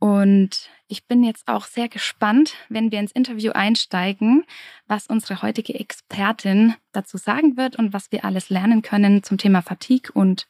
Und 0.00 0.68
ich 0.88 1.06
bin 1.06 1.22
jetzt 1.22 1.46
auch 1.46 1.64
sehr 1.64 1.88
gespannt, 1.88 2.54
wenn 2.68 2.90
wir 2.90 2.98
ins 2.98 3.12
Interview 3.12 3.52
einsteigen, 3.52 4.44
was 4.88 5.06
unsere 5.06 5.42
heutige 5.42 5.74
Expertin 5.74 6.74
dazu 6.90 7.18
sagen 7.18 7.56
wird 7.56 7.76
und 7.76 7.92
was 7.92 8.10
wir 8.10 8.24
alles 8.24 8.50
lernen 8.50 8.82
können 8.82 9.22
zum 9.22 9.38
Thema 9.38 9.62
Fatigue 9.62 10.10
und 10.12 10.48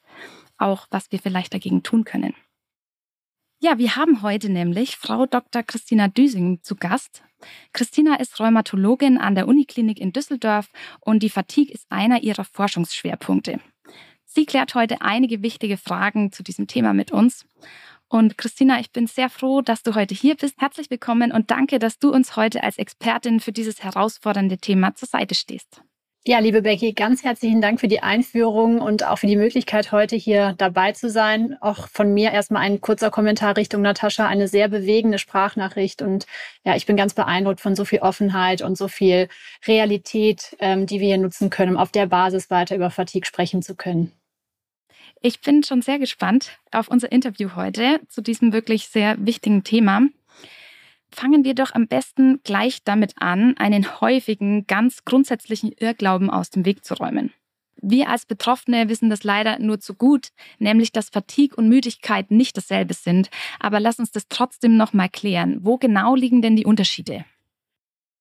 auch 0.56 0.86
was 0.90 1.12
wir 1.12 1.18
vielleicht 1.18 1.52
dagegen 1.52 1.82
tun 1.82 2.04
können. 2.04 2.34
Ja, 3.58 3.78
wir 3.78 3.96
haben 3.96 4.20
heute 4.20 4.50
nämlich 4.50 4.96
Frau 4.96 5.24
Dr. 5.24 5.62
Christina 5.62 6.08
Düsing 6.08 6.62
zu 6.62 6.76
Gast. 6.76 7.22
Christina 7.72 8.16
ist 8.16 8.38
Rheumatologin 8.38 9.16
an 9.16 9.34
der 9.34 9.48
Uniklinik 9.48 9.98
in 9.98 10.12
Düsseldorf 10.12 10.68
und 11.00 11.22
die 11.22 11.30
Fatigue 11.30 11.72
ist 11.72 11.86
einer 11.88 12.22
ihrer 12.22 12.44
Forschungsschwerpunkte. 12.44 13.58
Sie 14.26 14.44
klärt 14.44 14.74
heute 14.74 15.00
einige 15.00 15.40
wichtige 15.40 15.78
Fragen 15.78 16.32
zu 16.32 16.42
diesem 16.42 16.66
Thema 16.66 16.92
mit 16.92 17.12
uns. 17.12 17.46
Und 18.08 18.36
Christina, 18.36 18.78
ich 18.78 18.92
bin 18.92 19.06
sehr 19.06 19.30
froh, 19.30 19.62
dass 19.62 19.82
du 19.82 19.94
heute 19.94 20.14
hier 20.14 20.36
bist. 20.36 20.60
Herzlich 20.60 20.90
willkommen 20.90 21.32
und 21.32 21.50
danke, 21.50 21.78
dass 21.78 21.98
du 21.98 22.12
uns 22.12 22.36
heute 22.36 22.62
als 22.62 22.76
Expertin 22.76 23.40
für 23.40 23.52
dieses 23.52 23.82
herausfordernde 23.82 24.58
Thema 24.58 24.94
zur 24.94 25.08
Seite 25.08 25.34
stehst. 25.34 25.80
Ja, 26.28 26.40
liebe 26.40 26.62
Becky, 26.62 26.92
ganz 26.92 27.22
herzlichen 27.22 27.60
Dank 27.60 27.78
für 27.78 27.86
die 27.86 28.02
Einführung 28.02 28.80
und 28.80 29.06
auch 29.06 29.18
für 29.18 29.28
die 29.28 29.36
Möglichkeit, 29.36 29.92
heute 29.92 30.16
hier 30.16 30.56
dabei 30.58 30.90
zu 30.90 31.08
sein. 31.08 31.56
Auch 31.60 31.86
von 31.86 32.12
mir 32.12 32.32
erstmal 32.32 32.62
ein 32.62 32.80
kurzer 32.80 33.12
Kommentar 33.12 33.56
Richtung 33.56 33.80
Natascha, 33.80 34.26
eine 34.26 34.48
sehr 34.48 34.66
bewegende 34.66 35.18
Sprachnachricht. 35.18 36.02
Und 36.02 36.26
ja, 36.64 36.74
ich 36.74 36.84
bin 36.84 36.96
ganz 36.96 37.14
beeindruckt 37.14 37.60
von 37.60 37.76
so 37.76 37.84
viel 37.84 38.00
Offenheit 38.00 38.60
und 38.60 38.76
so 38.76 38.88
viel 38.88 39.28
Realität, 39.68 40.56
ähm, 40.58 40.86
die 40.86 40.98
wir 40.98 41.06
hier 41.06 41.18
nutzen 41.18 41.48
können, 41.48 41.76
um 41.76 41.78
auf 41.80 41.92
der 41.92 42.06
Basis 42.06 42.50
weiter 42.50 42.74
über 42.74 42.90
Fatigue 42.90 43.24
sprechen 43.24 43.62
zu 43.62 43.76
können. 43.76 44.10
Ich 45.20 45.42
bin 45.42 45.62
schon 45.62 45.80
sehr 45.80 46.00
gespannt 46.00 46.58
auf 46.72 46.88
unser 46.88 47.12
Interview 47.12 47.50
heute 47.54 48.00
zu 48.08 48.20
diesem 48.20 48.52
wirklich 48.52 48.88
sehr 48.88 49.14
wichtigen 49.24 49.62
Thema 49.62 50.08
fangen 51.10 51.44
wir 51.44 51.54
doch 51.54 51.74
am 51.74 51.86
besten 51.86 52.40
gleich 52.44 52.82
damit 52.84 53.14
an, 53.18 53.56
einen 53.58 54.00
häufigen, 54.00 54.66
ganz 54.66 55.04
grundsätzlichen 55.04 55.72
Irrglauben 55.72 56.30
aus 56.30 56.50
dem 56.50 56.64
Weg 56.64 56.84
zu 56.84 56.94
räumen. 56.94 57.32
Wir 57.80 58.08
als 58.08 58.24
Betroffene 58.24 58.88
wissen 58.88 59.10
das 59.10 59.22
leider 59.22 59.58
nur 59.58 59.78
zu 59.78 59.94
gut, 59.94 60.28
nämlich 60.58 60.92
dass 60.92 61.10
Fatigue 61.10 61.56
und 61.56 61.68
Müdigkeit 61.68 62.30
nicht 62.30 62.56
dasselbe 62.56 62.94
sind. 62.94 63.28
Aber 63.60 63.80
lass 63.80 63.98
uns 63.98 64.10
das 64.10 64.28
trotzdem 64.28 64.76
nochmal 64.76 65.08
klären. 65.08 65.58
Wo 65.60 65.76
genau 65.76 66.14
liegen 66.14 66.40
denn 66.42 66.56
die 66.56 66.64
Unterschiede? 66.64 67.24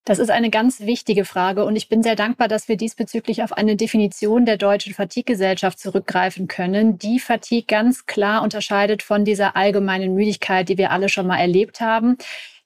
Das 0.08 0.20
ist 0.20 0.30
eine 0.30 0.52
ganz 0.52 0.82
wichtige 0.82 1.26
Frage 1.26 1.66
und 1.66 1.76
ich 1.76 1.90
bin 1.90 2.04
sehr 2.04 2.16
dankbar, 2.16 2.48
dass 2.48 2.68
wir 2.68 2.78
diesbezüglich 2.78 3.42
auf 3.42 3.54
eine 3.54 3.76
Definition 3.76 4.46
der 4.46 4.58
deutschen 4.58 4.94
Fatigue-Gesellschaft 4.94 5.80
zurückgreifen 5.80 6.48
können, 6.48 7.00
die 7.00 7.20
Fatigue 7.20 7.66
ganz 7.66 8.06
klar 8.06 8.44
unterscheidet 8.44 9.02
von 9.02 9.26
dieser 9.26 9.56
allgemeinen 9.56 10.14
Müdigkeit, 10.14 10.70
die 10.70 10.78
wir 10.78 10.92
alle 10.92 11.10
schon 11.10 11.26
mal 11.26 11.40
erlebt 11.40 11.82
haben. 11.82 12.18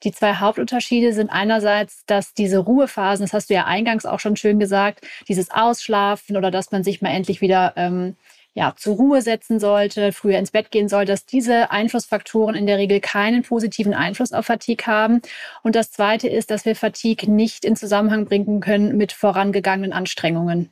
Die 0.03 0.11
zwei 0.11 0.35
Hauptunterschiede 0.35 1.13
sind 1.13 1.29
einerseits, 1.29 2.05
dass 2.05 2.33
diese 2.33 2.59
Ruhephasen, 2.59 3.25
das 3.25 3.33
hast 3.33 3.49
du 3.49 3.53
ja 3.53 3.65
eingangs 3.65 4.05
auch 4.05 4.19
schon 4.19 4.35
schön 4.35 4.59
gesagt, 4.59 5.05
dieses 5.27 5.51
Ausschlafen 5.51 6.37
oder 6.37 6.51
dass 6.51 6.71
man 6.71 6.83
sich 6.83 7.01
mal 7.01 7.09
endlich 7.09 7.41
wieder 7.41 7.73
ähm, 7.75 8.15
ja, 8.53 8.73
zur 8.75 8.95
Ruhe 8.95 9.21
setzen 9.21 9.59
sollte, 9.59 10.11
früher 10.11 10.39
ins 10.39 10.51
Bett 10.51 10.71
gehen 10.71 10.89
soll, 10.89 11.05
dass 11.05 11.25
diese 11.25 11.71
Einflussfaktoren 11.71 12.55
in 12.55 12.65
der 12.65 12.77
Regel 12.77 12.99
keinen 12.99 13.43
positiven 13.43 13.93
Einfluss 13.93 14.33
auf 14.33 14.45
Fatigue 14.47 14.87
haben. 14.87 15.21
Und 15.63 15.75
das 15.75 15.91
Zweite 15.91 16.27
ist, 16.27 16.49
dass 16.49 16.65
wir 16.65 16.75
Fatigue 16.75 17.31
nicht 17.31 17.63
in 17.63 17.75
Zusammenhang 17.75 18.25
bringen 18.25 18.59
können 18.59 18.97
mit 18.97 19.11
vorangegangenen 19.11 19.93
Anstrengungen. 19.93 20.69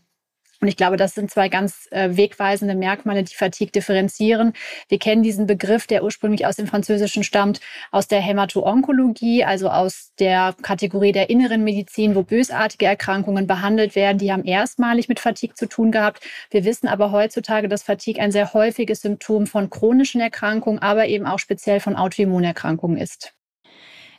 Und 0.59 0.67
ich 0.67 0.75
glaube, 0.75 0.97
das 0.97 1.13
sind 1.13 1.29
zwei 1.29 1.49
ganz 1.49 1.87
äh, 1.91 2.09
wegweisende 2.17 2.73
Merkmale, 2.73 3.23
die 3.23 3.35
Fatigue 3.35 3.71
differenzieren. 3.71 4.53
Wir 4.89 4.97
kennen 4.97 5.21
diesen 5.21 5.45
Begriff, 5.45 5.85
der 5.85 6.03
ursprünglich 6.03 6.45
aus 6.45 6.55
dem 6.55 6.65
Französischen 6.65 7.23
stammt, 7.23 7.59
aus 7.91 8.07
der 8.07 8.21
Hämato-Onkologie, 8.21 9.43
also 9.43 9.69
aus 9.69 10.13
der 10.19 10.55
Kategorie 10.61 11.11
der 11.11 11.29
inneren 11.29 11.63
Medizin, 11.63 12.15
wo 12.15 12.23
bösartige 12.23 12.87
Erkrankungen 12.87 13.45
behandelt 13.45 13.95
werden. 13.95 14.17
Die 14.17 14.31
haben 14.31 14.45
erstmalig 14.45 15.09
mit 15.09 15.19
Fatigue 15.19 15.55
zu 15.55 15.67
tun 15.67 15.91
gehabt. 15.91 16.23
Wir 16.49 16.65
wissen 16.65 16.87
aber 16.87 17.11
heutzutage, 17.11 17.67
dass 17.67 17.83
Fatigue 17.83 18.21
ein 18.21 18.31
sehr 18.31 18.53
häufiges 18.53 19.01
Symptom 19.01 19.45
von 19.45 19.69
chronischen 19.69 20.21
Erkrankungen, 20.21 20.79
aber 20.79 21.07
eben 21.07 21.27
auch 21.27 21.39
speziell 21.39 21.79
von 21.79 21.95
Autoimmunerkrankungen 21.95 22.97
ist. 22.97 23.33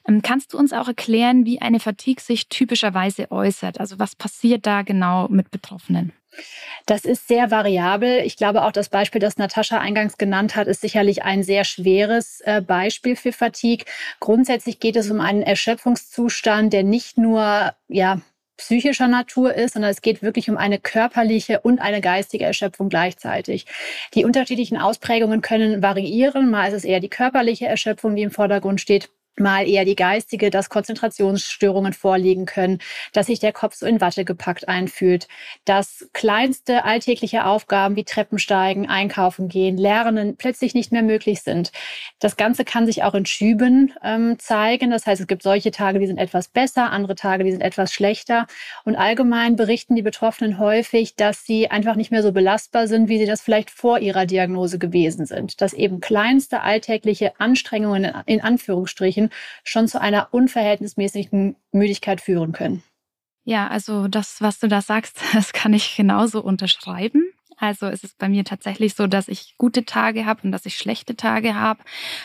Ähm, 0.07 0.23
kannst 0.23 0.53
du 0.53 0.59
uns 0.59 0.73
auch 0.73 0.89
erklären, 0.89 1.45
wie 1.45 1.61
eine 1.61 1.81
Fatigue 1.81 2.23
sich 2.23 2.49
typischerweise 2.49 3.31
äußert? 3.31 3.79
Also 3.81 3.99
was 3.99 4.17
passiert 4.17 4.67
da 4.67 4.83
genau 4.83 5.29
mit 5.29 5.51
Betroffenen? 5.51 6.13
Das 6.87 7.05
ist 7.05 7.29
sehr 7.29 7.51
variabel. 7.51 8.21
Ich 8.25 8.37
glaube 8.37 8.65
auch 8.65 8.73
das 8.73 8.89
Beispiel, 8.89 9.21
das 9.21 9.37
Natascha 9.37 9.79
eingangs 9.79 10.19
genannt 10.19 10.57
hat, 10.57 10.67
ist 10.67 10.81
sicherlich 10.81 11.23
ein 11.23 11.43
sehr 11.43 11.65
schweres 11.65 12.41
äh, 12.43 12.63
Beispiel 12.63 13.17
für 13.17 13.33
Fatigue. 13.33 13.85
Grundsätzlich 14.21 14.81
geht 14.81 14.97
es 14.97 15.11
um 15.11 15.21
einen 15.21 15.43
Erschöpfungszustand, 15.43 16.73
der 16.73 16.85
nicht 16.85 17.19
nur 17.19 17.75
ja, 17.89 18.21
psychischer 18.59 19.09
Natur 19.09 19.55
ist, 19.55 19.75
sondern 19.75 19.91
es 19.91 20.03
geht 20.03 20.23
wirklich 20.23 20.51
um 20.51 20.57
eine 20.57 20.79
körperliche 20.79 21.61
und 21.61 21.81
eine 21.81 22.01
geistige 22.01 22.45
Erschöpfung 22.45 22.89
gleichzeitig. 22.89 23.67
Die 24.15 24.25
unterschiedlichen 24.25 24.77
Ausprägungen 24.77 25.43
können 25.43 25.83
variieren. 25.83 26.51
Mal 26.51 26.69
ist 26.69 26.75
es 26.75 26.85
eher 26.85 27.01
die 27.01 27.09
körperliche 27.09 27.67
Erschöpfung, 27.67 28.17
die 28.17 28.23
im 28.23 28.31
Vordergrund 28.31 28.81
steht 28.81 29.11
mal 29.41 29.69
eher 29.69 29.85
die 29.85 29.97
geistige, 29.97 30.51
dass 30.51 30.71
Konzentrationsstörungen 30.71 31.93
vorliegen 31.93 32.47
können, 32.47 32.79
dass 33.13 33.27
sich 33.27 33.41
der 33.41 33.53
Kopf 33.53 33.75
so 33.75 33.87
in 33.87 34.01
Watte 34.01 34.25
gepackt 34.25 34.69
einfühlt, 34.69 35.29
dass 35.65 36.09
kleinste 36.13 36.85
alltägliche 36.85 37.45
Aufgaben 37.45 37.97
wie 37.97 38.05
Treppensteigen, 38.05 38.89
einkaufen 38.89 39.49
gehen, 39.49 39.77
lernen 39.77 40.37
plötzlich 40.37 40.75
nicht 40.75 40.93
mehr 40.93 41.03
möglich 41.03 41.43
sind. 41.43 41.73
Das 42.19 42.37
Ganze 42.37 42.65
kann 42.65 42.87
sich 42.87 43.03
auch 43.03 43.15
in 43.15 43.27
Schüben 43.27 43.93
ähm, 44.03 44.39
zeigen. 44.39 44.91
Das 44.91 45.07
heißt, 45.07 45.21
es 45.21 45.27
gibt 45.27 45.43
solche 45.43 45.71
Tage, 45.71 45.99
die 45.99 46.07
sind 46.07 46.19
etwas 46.19 46.49
besser, 46.49 46.91
andere 46.91 47.15
Tage, 47.15 47.45
die 47.45 47.53
sind 47.53 47.61
etwas 47.61 47.93
schlechter. 47.93 48.47
Und 48.85 48.97
allgemein 48.97 49.57
berichten 49.57 49.95
die 49.95 50.03
Betroffenen 50.03 50.59
häufig, 50.59 51.17
dass 51.17 51.45
sie 51.45 51.71
einfach 51.71 51.97
nicht 51.97 52.11
mehr 52.11 52.23
so 52.23 52.33
belastbar 52.33 52.87
sind, 52.87 53.09
wie 53.09 53.19
sie 53.19 53.27
das 53.27 53.41
vielleicht 53.41 53.71
vor 53.71 53.99
ihrer 53.99 54.27
Diagnose 54.27 54.79
gewesen 54.79 55.27
sind. 55.27 55.61
Dass 55.61 55.73
eben 55.73 56.01
kleinste 56.01 56.63
alltägliche 56.63 57.39
Anstrengungen 57.39 58.13
in 58.27 58.41
Anführungsstrichen 58.41 59.28
schon 59.65 59.89
zu 59.89 60.01
einer 60.01 60.29
unverhältnismäßigen 60.33 61.57
Müdigkeit 61.73 62.21
führen 62.21 62.53
können. 62.53 62.83
Ja, 63.45 63.69
also 63.69 64.09
das, 64.09 64.43
was 64.43 64.59
du 64.59 64.69
da 64.69 64.83
sagst, 64.83 65.21
das 65.33 65.53
kann 65.53 65.73
ich 65.73 65.97
genauso 65.97 66.43
unterschreiben. 66.43 67.25
Also 67.57 67.87
es 67.87 68.05
ist 68.05 68.19
bei 68.19 68.29
mir 68.29 68.45
tatsächlich 68.45 68.95
so, 68.95 69.07
dass 69.07 69.27
ich 69.27 69.55
gute 69.59 69.85
Tage 69.85 70.27
habe 70.27 70.43
und 70.45 70.53
dass 70.53 70.67
ich 70.67 70.77
schlechte 70.77 71.17
Tage 71.17 71.55
habe, 71.55 71.81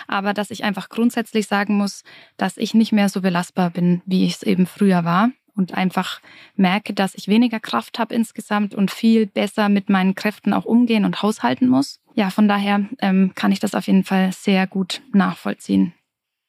aber 0.08 0.34
dass 0.34 0.52
ich 0.52 0.64
einfach 0.64 0.90
grundsätzlich 0.90 1.48
sagen 1.48 1.76
muss, 1.76 2.04
dass 2.38 2.58
ich 2.58 2.74
nicht 2.76 2.92
mehr 2.92 3.10
so 3.10 3.22
belastbar 3.22 3.72
bin, 3.72 4.04
wie 4.06 4.26
ich 4.26 4.36
es 4.36 4.44
eben 4.44 4.68
früher 4.68 5.06
war 5.06 5.32
und 5.56 5.74
einfach 5.74 6.22
merke, 6.56 6.94
dass 6.94 7.16
ich 7.16 7.28
weniger 7.28 7.60
Kraft 7.60 8.00
habe 8.00 8.14
insgesamt 8.14 8.76
und 8.76 8.92
viel 8.92 9.26
besser 9.26 9.70
mit 9.70 9.90
meinen 9.90 10.16
Kräften 10.16 10.54
auch 10.54 10.66
umgehen 10.66 11.06
und 11.06 11.22
haushalten 11.22 11.68
muss. 11.68 12.00
Ja, 12.16 12.30
von 12.30 12.48
daher 12.48 12.86
ähm, 13.00 13.32
kann 13.34 13.52
ich 13.52 13.60
das 13.60 13.76
auf 13.76 13.88
jeden 13.88 14.04
Fall 14.04 14.32
sehr 14.34 14.68
gut 14.68 15.02
nachvollziehen. 15.14 15.94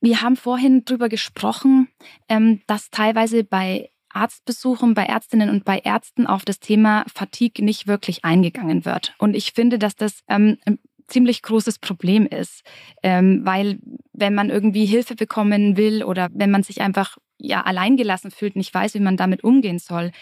Wir 0.04 0.20
haben 0.20 0.36
vorhin 0.36 0.84
darüber 0.84 1.08
gesprochen, 1.08 1.88
ähm, 2.28 2.60
dass 2.66 2.90
teilweise 2.90 3.42
bei 3.42 3.88
Arztbesuchen, 4.10 4.92
bei 4.92 5.06
Ärztinnen 5.06 5.48
und 5.48 5.64
bei 5.64 5.78
Ärzten 5.78 6.26
auf 6.26 6.44
das 6.44 6.60
Thema 6.60 7.06
Fatigue 7.12 7.64
nicht 7.64 7.86
wirklich 7.86 8.22
eingegangen 8.22 8.84
wird. 8.84 9.14
Und 9.16 9.34
ich 9.34 9.52
finde, 9.52 9.78
dass 9.78 9.96
das 9.96 10.20
ähm, 10.28 10.58
ein 10.66 10.78
ziemlich 11.08 11.40
großes 11.40 11.78
Problem 11.78 12.26
ist, 12.26 12.64
ähm, 13.02 13.46
weil 13.46 13.78
wenn 14.12 14.34
man 14.34 14.50
irgendwie 14.50 14.84
Hilfe 14.84 15.14
bekommen 15.14 15.78
will 15.78 16.04
oder 16.04 16.28
wenn 16.34 16.50
man 16.50 16.62
sich 16.62 16.82
einfach 16.82 17.16
ja 17.38 17.62
alleingelassen 17.62 18.30
fühlt, 18.30 18.56
nicht 18.56 18.74
weiß, 18.74 18.92
wie 18.92 19.00
man 19.00 19.16
damit 19.16 19.42
umgehen 19.42 19.78
soll, 19.78 20.12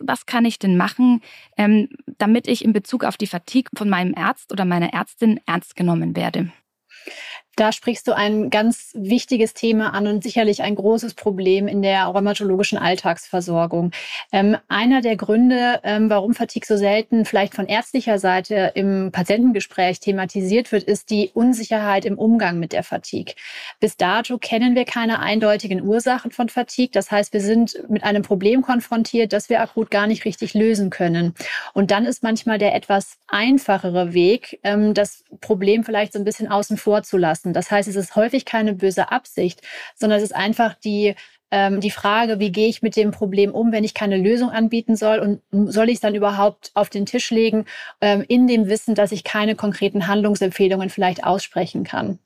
was 0.00 0.26
kann 0.26 0.44
ich 0.44 0.58
denn 0.58 0.76
machen, 0.76 1.22
damit 2.18 2.46
ich 2.46 2.64
in 2.64 2.72
Bezug 2.72 3.02
auf 3.02 3.16
die 3.16 3.26
Fatigue 3.26 3.70
von 3.76 3.88
meinem 3.88 4.14
Arzt 4.14 4.52
oder 4.52 4.64
meiner 4.64 4.92
Ärztin 4.92 5.40
ernst 5.44 5.74
genommen 5.74 6.14
werde? 6.14 6.52
Da 7.58 7.72
sprichst 7.72 8.06
du 8.06 8.12
ein 8.12 8.50
ganz 8.50 8.92
wichtiges 8.94 9.52
Thema 9.52 9.92
an 9.92 10.06
und 10.06 10.22
sicherlich 10.22 10.62
ein 10.62 10.76
großes 10.76 11.14
Problem 11.14 11.66
in 11.66 11.82
der 11.82 12.04
rheumatologischen 12.04 12.78
Alltagsversorgung. 12.78 13.90
Ähm, 14.30 14.56
einer 14.68 15.00
der 15.00 15.16
Gründe, 15.16 15.80
ähm, 15.82 16.08
warum 16.08 16.34
Fatigue 16.34 16.64
so 16.64 16.76
selten 16.76 17.24
vielleicht 17.24 17.56
von 17.56 17.66
ärztlicher 17.66 18.20
Seite 18.20 18.70
im 18.76 19.10
Patientengespräch 19.10 19.98
thematisiert 19.98 20.70
wird, 20.70 20.84
ist 20.84 21.10
die 21.10 21.32
Unsicherheit 21.34 22.04
im 22.04 22.16
Umgang 22.16 22.60
mit 22.60 22.72
der 22.72 22.84
Fatigue. 22.84 23.34
Bis 23.80 23.96
dato 23.96 24.38
kennen 24.38 24.76
wir 24.76 24.84
keine 24.84 25.18
eindeutigen 25.18 25.82
Ursachen 25.82 26.30
von 26.30 26.48
Fatigue. 26.48 26.92
Das 26.92 27.10
heißt, 27.10 27.32
wir 27.32 27.40
sind 27.40 27.76
mit 27.88 28.04
einem 28.04 28.22
Problem 28.22 28.62
konfrontiert, 28.62 29.32
das 29.32 29.48
wir 29.48 29.60
akut 29.60 29.90
gar 29.90 30.06
nicht 30.06 30.24
richtig 30.24 30.54
lösen 30.54 30.90
können. 30.90 31.34
Und 31.74 31.90
dann 31.90 32.06
ist 32.06 32.22
manchmal 32.22 32.58
der 32.58 32.76
etwas 32.76 33.18
einfachere 33.26 34.14
Weg, 34.14 34.60
ähm, 34.62 34.94
das 34.94 35.24
Problem 35.40 35.82
vielleicht 35.82 36.12
so 36.12 36.20
ein 36.20 36.24
bisschen 36.24 36.46
außen 36.46 36.76
vor 36.76 37.02
zu 37.02 37.16
lassen 37.16 37.47
lassen. 37.48 37.54
Das 37.54 37.70
heißt, 37.70 37.88
es 37.88 37.96
ist 37.96 38.16
häufig 38.16 38.44
keine 38.44 38.74
böse 38.74 39.10
Absicht, 39.10 39.62
sondern 39.94 40.18
es 40.18 40.24
ist 40.24 40.34
einfach 40.34 40.74
die 40.74 41.14
ähm, 41.50 41.80
die 41.80 41.90
Frage, 41.90 42.40
wie 42.40 42.52
gehe 42.52 42.68
ich 42.68 42.82
mit 42.82 42.94
dem 42.94 43.10
Problem 43.10 43.52
um, 43.52 43.72
wenn 43.72 43.82
ich 43.84 43.94
keine 43.94 44.18
Lösung 44.18 44.50
anbieten 44.50 44.96
soll 44.96 45.18
und 45.18 45.72
soll 45.72 45.88
ich 45.88 45.94
es 45.94 46.00
dann 46.00 46.14
überhaupt 46.14 46.70
auf 46.74 46.90
den 46.90 47.06
Tisch 47.06 47.30
legen, 47.30 47.64
ähm, 48.02 48.22
in 48.28 48.46
dem 48.46 48.68
Wissen, 48.68 48.94
dass 48.94 49.12
ich 49.12 49.24
keine 49.24 49.54
konkreten 49.54 50.06
Handlungsempfehlungen 50.06 50.90
vielleicht 50.90 51.24
aussprechen 51.24 51.84
kann. 51.84 52.18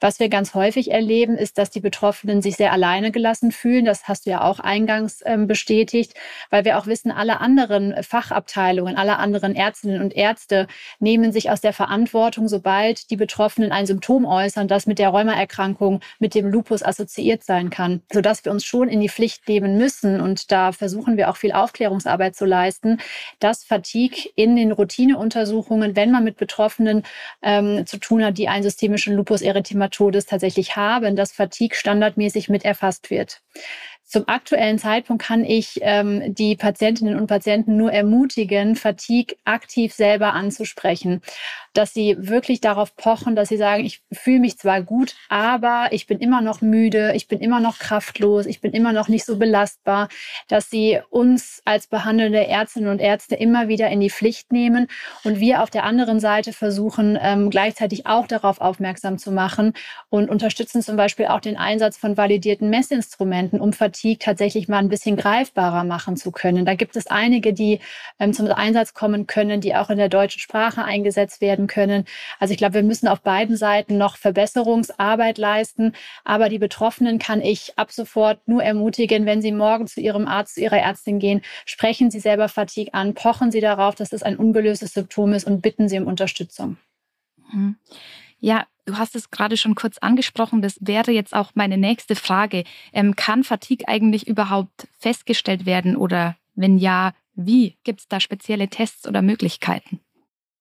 Was 0.00 0.20
wir 0.20 0.28
ganz 0.28 0.54
häufig 0.54 0.90
erleben, 0.90 1.36
ist, 1.36 1.58
dass 1.58 1.70
die 1.70 1.80
Betroffenen 1.80 2.42
sich 2.42 2.56
sehr 2.56 2.72
alleine 2.72 3.10
gelassen 3.10 3.52
fühlen. 3.52 3.84
Das 3.84 4.08
hast 4.08 4.26
du 4.26 4.30
ja 4.30 4.42
auch 4.42 4.60
eingangs 4.60 5.22
ähm, 5.24 5.46
bestätigt, 5.46 6.14
weil 6.50 6.64
wir 6.64 6.78
auch 6.78 6.86
wissen, 6.86 7.10
alle 7.10 7.40
anderen 7.40 8.02
Fachabteilungen, 8.02 8.96
alle 8.96 9.18
anderen 9.18 9.54
Ärztinnen 9.54 10.00
und 10.00 10.14
Ärzte 10.14 10.66
nehmen 10.98 11.32
sich 11.32 11.50
aus 11.50 11.60
der 11.60 11.72
Verantwortung, 11.72 12.48
sobald 12.48 13.10
die 13.10 13.16
Betroffenen 13.16 13.72
ein 13.72 13.86
Symptom 13.86 14.24
äußern, 14.24 14.68
das 14.68 14.86
mit 14.86 14.98
der 14.98 15.10
Rheumaerkrankung, 15.10 16.00
mit 16.18 16.34
dem 16.34 16.46
Lupus 16.46 16.82
assoziiert 16.82 17.44
sein 17.44 17.70
kann, 17.70 18.02
sodass 18.12 18.44
wir 18.44 18.52
uns 18.52 18.64
schon 18.64 18.88
in 18.88 19.00
die 19.00 19.08
Pflicht 19.08 19.48
nehmen 19.48 19.78
müssen. 19.78 20.20
Und 20.20 20.52
da 20.52 20.72
versuchen 20.72 21.16
wir 21.16 21.30
auch 21.30 21.36
viel 21.36 21.52
Aufklärungsarbeit 21.52 22.36
zu 22.36 22.44
leisten, 22.44 22.98
dass 23.40 23.64
Fatigue 23.64 24.30
in 24.34 24.56
den 24.56 24.72
Routineuntersuchungen, 24.72 25.96
wenn 25.96 26.10
man 26.10 26.24
mit 26.24 26.36
Betroffenen 26.36 27.02
ähm, 27.42 27.86
zu 27.86 27.98
tun 27.98 28.24
hat, 28.24 28.38
die 28.38 28.48
einen 28.48 28.62
systemischen 28.62 29.14
Lupus 29.14 29.42
Erythematodes 29.48 30.26
tatsächlich 30.26 30.76
haben, 30.76 31.16
dass 31.16 31.32
Fatigue 31.32 31.76
standardmäßig 31.76 32.48
mit 32.48 32.64
erfasst 32.64 33.10
wird. 33.10 33.42
Zum 34.08 34.26
aktuellen 34.26 34.78
Zeitpunkt 34.78 35.22
kann 35.22 35.44
ich 35.44 35.80
ähm, 35.82 36.34
die 36.34 36.56
Patientinnen 36.56 37.18
und 37.18 37.26
Patienten 37.26 37.76
nur 37.76 37.92
ermutigen, 37.92 38.74
Fatigue 38.74 39.36
aktiv 39.44 39.92
selber 39.92 40.32
anzusprechen. 40.32 41.20
Dass 41.74 41.92
sie 41.92 42.16
wirklich 42.18 42.62
darauf 42.62 42.96
pochen, 42.96 43.36
dass 43.36 43.50
sie 43.50 43.58
sagen, 43.58 43.84
ich 43.84 44.00
fühle 44.10 44.40
mich 44.40 44.58
zwar 44.58 44.80
gut, 44.80 45.14
aber 45.28 45.88
ich 45.90 46.06
bin 46.06 46.20
immer 46.20 46.40
noch 46.40 46.62
müde, 46.62 47.12
ich 47.14 47.28
bin 47.28 47.40
immer 47.40 47.60
noch 47.60 47.78
kraftlos, 47.78 48.46
ich 48.46 48.62
bin 48.62 48.72
immer 48.72 48.94
noch 48.94 49.08
nicht 49.08 49.26
so 49.26 49.36
belastbar, 49.36 50.08
dass 50.48 50.70
sie 50.70 51.00
uns 51.10 51.60
als 51.66 51.86
behandelnde 51.86 52.46
Ärztinnen 52.46 52.88
und 52.88 53.00
Ärzte 53.00 53.34
immer 53.34 53.68
wieder 53.68 53.90
in 53.90 54.00
die 54.00 54.10
Pflicht 54.10 54.52
nehmen 54.52 54.86
und 55.22 55.38
wir 55.38 55.62
auf 55.62 55.68
der 55.68 55.84
anderen 55.84 56.18
Seite 56.18 56.54
versuchen, 56.54 57.18
ähm, 57.20 57.50
gleichzeitig 57.50 58.06
auch 58.06 58.26
darauf 58.26 58.62
aufmerksam 58.62 59.18
zu 59.18 59.32
machen 59.32 59.74
und 60.08 60.30
unterstützen 60.30 60.80
zum 60.80 60.96
Beispiel 60.96 61.26
auch 61.26 61.40
den 61.40 61.58
Einsatz 61.58 61.98
von 61.98 62.16
validierten 62.16 62.70
Messinstrumenten, 62.70 63.60
um 63.60 63.74
Fatigue 63.74 63.97
tatsächlich 64.18 64.68
mal 64.68 64.78
ein 64.78 64.88
bisschen 64.88 65.16
greifbarer 65.16 65.84
machen 65.84 66.16
zu 66.16 66.30
können. 66.30 66.64
Da 66.64 66.74
gibt 66.74 66.96
es 66.96 67.06
einige, 67.06 67.52
die 67.52 67.80
ähm, 68.18 68.32
zum 68.32 68.46
Einsatz 68.50 68.94
kommen 68.94 69.26
können, 69.26 69.60
die 69.60 69.74
auch 69.74 69.90
in 69.90 69.98
der 69.98 70.08
deutschen 70.08 70.40
Sprache 70.40 70.84
eingesetzt 70.84 71.40
werden 71.40 71.66
können. 71.66 72.04
Also 72.38 72.52
ich 72.52 72.58
glaube, 72.58 72.74
wir 72.74 72.82
müssen 72.82 73.08
auf 73.08 73.20
beiden 73.20 73.56
Seiten 73.56 73.98
noch 73.98 74.16
Verbesserungsarbeit 74.16 75.38
leisten. 75.38 75.92
Aber 76.24 76.48
die 76.48 76.58
Betroffenen 76.58 77.18
kann 77.18 77.40
ich 77.40 77.72
ab 77.76 77.92
sofort 77.92 78.46
nur 78.46 78.62
ermutigen, 78.62 79.26
wenn 79.26 79.42
sie 79.42 79.52
morgen 79.52 79.86
zu 79.86 80.00
ihrem 80.00 80.26
Arzt, 80.26 80.54
zu 80.54 80.60
ihrer 80.60 80.78
Ärztin 80.78 81.18
gehen, 81.18 81.42
sprechen 81.64 82.10
Sie 82.10 82.20
selber 82.20 82.48
Fatigue 82.48 82.94
an, 82.94 83.14
pochen 83.14 83.50
Sie 83.50 83.60
darauf, 83.60 83.94
dass 83.94 84.12
es 84.12 84.22
ein 84.22 84.36
ungelöstes 84.36 84.94
Symptom 84.94 85.32
ist 85.32 85.46
und 85.46 85.62
bitten 85.62 85.88
Sie 85.88 85.98
um 85.98 86.06
Unterstützung. 86.06 86.76
Mhm. 87.52 87.76
Ja, 88.40 88.66
du 88.88 88.96
hast 88.96 89.14
es 89.14 89.30
gerade 89.30 89.56
schon 89.56 89.74
kurz 89.74 89.98
angesprochen. 89.98 90.62
Das 90.62 90.78
wäre 90.80 91.12
jetzt 91.12 91.34
auch 91.34 91.52
meine 91.54 91.76
nächste 91.76 92.16
Frage. 92.16 92.64
Ähm, 92.92 93.14
kann 93.16 93.44
Fatigue 93.44 93.86
eigentlich 93.86 94.26
überhaupt 94.26 94.88
festgestellt 94.98 95.66
werden 95.66 95.96
oder 95.96 96.36
wenn 96.54 96.78
ja, 96.78 97.12
wie? 97.34 97.76
Gibt 97.84 98.00
es 98.00 98.08
da 98.08 98.18
spezielle 98.18 98.68
Tests 98.68 99.06
oder 99.06 99.22
Möglichkeiten? 99.22 100.00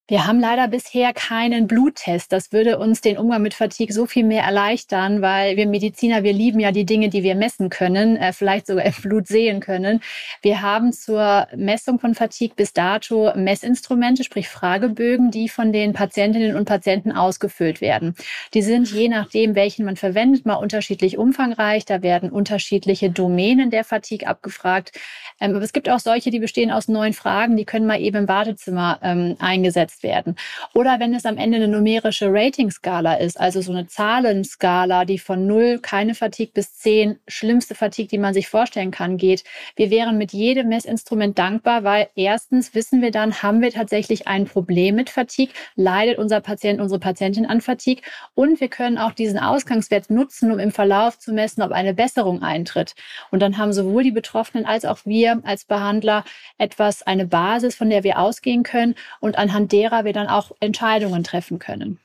Wir 0.10 0.26
haben 0.26 0.40
leider 0.40 0.70
bisher 0.70 1.12
keinen 1.12 1.68
Bluttest. 1.68 2.32
Das 2.32 2.54
würde 2.54 2.80
uns 2.80 3.02
den 3.02 3.18
Umgang 3.18 3.42
mit 3.42 3.54
Fatigue 3.54 3.94
so 3.94 4.06
viel 4.06 4.24
mehr 4.24 4.44
erleichtern, 4.44 5.22
weil 5.22 5.58
wir 5.58 5.68
Mediziner, 5.68 6.24
wir 6.24 6.32
lieben 6.32 6.62
ja 6.62 6.72
die 6.72 6.86
Dinge, 6.86 7.10
die 7.10 7.24
wir 7.24 7.36
messen 7.36 7.70
können, 7.70 8.16
äh, 8.16 8.32
vielleicht 8.32 8.68
sogar 8.68 8.86
im 8.86 8.94
Blut 9.02 9.28
sehen 9.28 9.60
können. 9.60 10.00
Wir 10.42 10.62
haben 10.62 10.94
zur 10.94 11.50
Messung 11.58 12.00
von 12.00 12.16
Fatigue 12.16 12.56
bis 12.56 12.72
dato 12.72 13.34
Messinstrumente, 13.36 14.24
sprich 14.24 14.48
Fragebögen, 14.48 15.30
die 15.30 15.50
von 15.50 15.74
den 15.74 15.92
Patientinnen 15.92 16.56
und 16.56 16.64
Patienten 16.64 17.12
ausgefüllt 17.12 17.82
werden. 17.82 18.16
Die 18.54 18.62
sind 18.62 18.90
je 18.90 19.10
nachdem, 19.10 19.56
welchen 19.56 19.84
man 19.84 19.98
verwendet, 19.98 20.46
mal 20.46 20.56
unterschiedlich 20.56 21.18
umfangreich. 21.18 21.84
Da 21.84 22.02
werden 22.02 22.30
unterschiedliche 22.30 23.10
Domänen 23.10 23.72
der 23.72 23.84
Fatigue 23.84 24.26
abgefragt. 24.26 24.98
Ähm, 25.42 25.54
aber 25.54 25.66
es 25.66 25.74
gibt 25.74 25.90
auch 25.90 26.00
solche, 26.00 26.32
die 26.32 26.40
bestehen 26.40 26.72
aus 26.72 26.88
neun 26.88 27.12
Fragen, 27.12 27.58
die 27.58 27.66
können 27.66 27.86
mal 27.86 28.00
eben 28.00 28.16
im 28.16 28.28
Wartezimmer 28.30 29.00
ähm, 29.04 29.36
eingesetzt 29.40 29.97
werden. 30.04 30.36
Oder 30.74 31.00
wenn 31.00 31.14
es 31.14 31.26
am 31.26 31.38
Ende 31.38 31.58
eine 31.58 31.68
numerische 31.68 32.28
Rating-Skala 32.30 33.16
ist, 33.16 33.40
also 33.40 33.62
so 33.62 33.72
eine 33.72 33.88
Zahlenskala, 33.88 35.06
die 35.06 35.20
von 35.20 35.48
null, 35.48 35.80
keine 35.80 36.16
Fatigue, 36.16 36.54
bis 36.54 36.76
zehn, 36.76 37.20
schlimmste 37.28 37.76
Fatigue, 37.76 38.10
die 38.10 38.18
man 38.18 38.34
sich 38.34 38.48
vorstellen 38.48 38.92
kann, 38.92 39.18
geht. 39.18 39.44
Wir 39.76 39.90
wären 39.90 40.18
mit 40.18 40.34
jedem 40.34 40.70
Messinstrument 40.70 41.38
dankbar, 41.38 41.84
weil 41.84 42.10
erstens 42.16 42.74
wissen 42.74 43.02
wir 43.02 43.12
dann, 43.12 43.42
haben 43.42 43.62
wir 43.62 43.72
tatsächlich 43.72 44.28
ein 44.28 44.46
Problem 44.46 44.96
mit 44.96 45.10
Fatigue, 45.10 45.54
leidet 45.76 46.18
unser 46.18 46.42
Patient, 46.42 46.80
unsere 46.80 47.00
Patientin 47.00 47.46
an 47.46 47.62
Fatigue 47.62 48.04
und 48.36 48.60
wir 48.60 48.68
können 48.68 48.98
auch 48.98 49.12
diesen 49.12 49.40
Ausgangswert 49.40 50.10
nutzen, 50.10 50.52
um 50.52 50.60
im 50.60 50.72
Verlauf 50.72 51.20
zu 51.20 51.34
messen, 51.34 51.62
ob 51.62 51.72
eine 51.72 51.94
Besserung 51.94 52.44
eintritt. 52.44 52.96
Und 53.32 53.42
dann 53.42 53.58
haben 53.58 53.74
sowohl 53.74 54.04
die 54.04 54.12
Betroffenen 54.12 54.66
als 54.66 54.86
auch 54.86 55.00
wir 55.06 55.42
als 55.44 55.66
Behandler 55.66 56.24
etwas, 56.58 57.04
eine 57.04 57.26
Basis, 57.26 57.76
von 57.76 57.90
der 57.90 58.04
wir 58.04 58.20
ausgehen 58.20 58.64
können 58.64 58.96
und 59.20 59.38
anhand 59.38 59.72
derer 59.88 60.06
wir 60.06 60.14
dann 60.14 60.28
auch 60.28 60.52
Entscheidungen 60.60 61.24
treffen 61.24 61.60
können. 61.60 62.00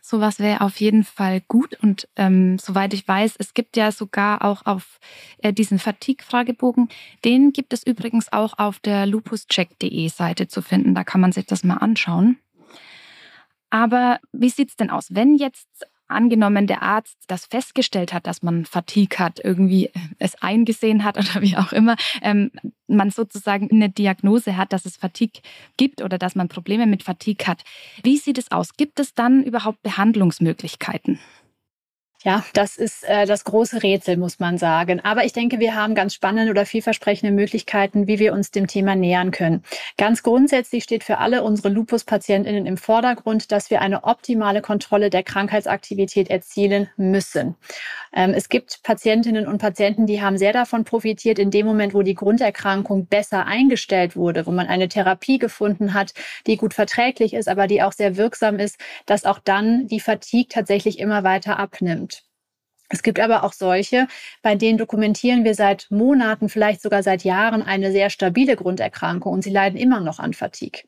Sowas 0.00 0.38
wäre 0.38 0.62
auf 0.62 0.80
jeden 0.80 1.04
Fall 1.04 1.42
gut. 1.48 1.76
Und 1.82 2.08
ähm, 2.16 2.58
soweit 2.58 2.94
ich 2.94 3.06
weiß, 3.06 3.34
es 3.38 3.52
gibt 3.52 3.76
ja 3.76 3.92
sogar 3.92 4.42
auch 4.42 4.64
auf 4.64 5.00
äh, 5.38 5.52
diesen 5.52 5.78
Fatigue-Fragebogen, 5.78 6.88
den 7.24 7.52
gibt 7.52 7.74
es 7.74 7.86
übrigens 7.86 8.32
auch 8.32 8.58
auf 8.58 8.78
der 8.78 9.04
lupuscheck.de 9.04 10.08
Seite 10.08 10.48
zu 10.48 10.62
finden. 10.62 10.94
Da 10.94 11.04
kann 11.04 11.20
man 11.20 11.32
sich 11.32 11.44
das 11.44 11.62
mal 11.62 11.76
anschauen. 11.76 12.38
Aber 13.68 14.18
wie 14.32 14.48
sieht 14.48 14.70
es 14.70 14.76
denn 14.76 14.88
aus, 14.88 15.14
wenn 15.14 15.34
jetzt 15.34 15.86
angenommen 16.08 16.66
der 16.66 16.82
Arzt 16.82 17.16
das 17.26 17.46
festgestellt 17.46 18.12
hat, 18.12 18.26
dass 18.26 18.42
man 18.42 18.64
Fatigue 18.64 19.18
hat, 19.18 19.40
irgendwie 19.42 19.90
es 20.18 20.40
eingesehen 20.42 21.04
hat 21.04 21.16
oder 21.18 21.42
wie 21.42 21.56
auch 21.56 21.72
immer, 21.72 21.96
ähm, 22.22 22.50
man 22.86 23.10
sozusagen 23.10 23.70
eine 23.70 23.90
Diagnose 23.90 24.56
hat, 24.56 24.72
dass 24.72 24.86
es 24.86 24.96
Fatigue 24.96 25.42
gibt 25.76 26.02
oder 26.02 26.18
dass 26.18 26.34
man 26.34 26.48
Probleme 26.48 26.86
mit 26.86 27.02
Fatigue 27.02 27.46
hat. 27.46 27.64
Wie 28.02 28.16
sieht 28.16 28.38
es 28.38 28.50
aus? 28.50 28.74
Gibt 28.76 28.98
es 28.98 29.14
dann 29.14 29.42
überhaupt 29.42 29.82
Behandlungsmöglichkeiten? 29.82 31.18
Ja, 32.24 32.44
das 32.52 32.76
ist 32.76 33.04
äh, 33.04 33.26
das 33.26 33.44
große 33.44 33.84
Rätsel, 33.84 34.16
muss 34.16 34.40
man 34.40 34.58
sagen. 34.58 34.98
Aber 35.04 35.24
ich 35.24 35.32
denke, 35.32 35.60
wir 35.60 35.76
haben 35.76 35.94
ganz 35.94 36.14
spannende 36.14 36.50
oder 36.50 36.66
vielversprechende 36.66 37.32
Möglichkeiten, 37.32 38.08
wie 38.08 38.18
wir 38.18 38.32
uns 38.32 38.50
dem 38.50 38.66
Thema 38.66 38.96
nähern 38.96 39.30
können. 39.30 39.62
Ganz 39.96 40.24
grundsätzlich 40.24 40.82
steht 40.82 41.04
für 41.04 41.18
alle 41.18 41.44
unsere 41.44 41.68
Lupus-PatientInnen 41.68 42.66
im 42.66 42.76
Vordergrund, 42.76 43.52
dass 43.52 43.70
wir 43.70 43.80
eine 43.82 44.02
optimale 44.02 44.62
Kontrolle 44.62 45.10
der 45.10 45.22
Krankheitsaktivität 45.22 46.28
erzielen 46.28 46.88
müssen. 46.96 47.54
Ähm, 48.12 48.34
es 48.34 48.48
gibt 48.48 48.82
Patientinnen 48.82 49.46
und 49.46 49.58
Patienten, 49.58 50.06
die 50.06 50.20
haben 50.20 50.38
sehr 50.38 50.52
davon 50.52 50.84
profitiert, 50.84 51.38
in 51.38 51.52
dem 51.52 51.66
Moment, 51.66 51.94
wo 51.94 52.02
die 52.02 52.14
Grunderkrankung 52.14 53.06
besser 53.06 53.46
eingestellt 53.46 54.16
wurde, 54.16 54.44
wo 54.46 54.50
man 54.50 54.66
eine 54.66 54.88
Therapie 54.88 55.38
gefunden 55.38 55.94
hat, 55.94 56.14
die 56.48 56.56
gut 56.56 56.74
verträglich 56.74 57.32
ist, 57.34 57.48
aber 57.48 57.68
die 57.68 57.80
auch 57.82 57.92
sehr 57.92 58.16
wirksam 58.16 58.58
ist, 58.58 58.76
dass 59.06 59.24
auch 59.24 59.38
dann 59.38 59.86
die 59.86 60.00
Fatigue 60.00 60.48
tatsächlich 60.48 60.98
immer 60.98 61.22
weiter 61.22 61.60
abnimmt. 61.60 62.07
Es 62.90 63.02
gibt 63.02 63.20
aber 63.20 63.44
auch 63.44 63.52
solche, 63.52 64.06
bei 64.42 64.54
denen 64.54 64.78
dokumentieren 64.78 65.44
wir 65.44 65.54
seit 65.54 65.86
Monaten, 65.90 66.48
vielleicht 66.48 66.80
sogar 66.80 67.02
seit 67.02 67.22
Jahren 67.22 67.62
eine 67.62 67.92
sehr 67.92 68.08
stabile 68.08 68.56
Grunderkrankung 68.56 69.32
und 69.32 69.44
sie 69.44 69.50
leiden 69.50 69.78
immer 69.78 70.00
noch 70.00 70.18
an 70.18 70.32
Fatigue. 70.32 70.82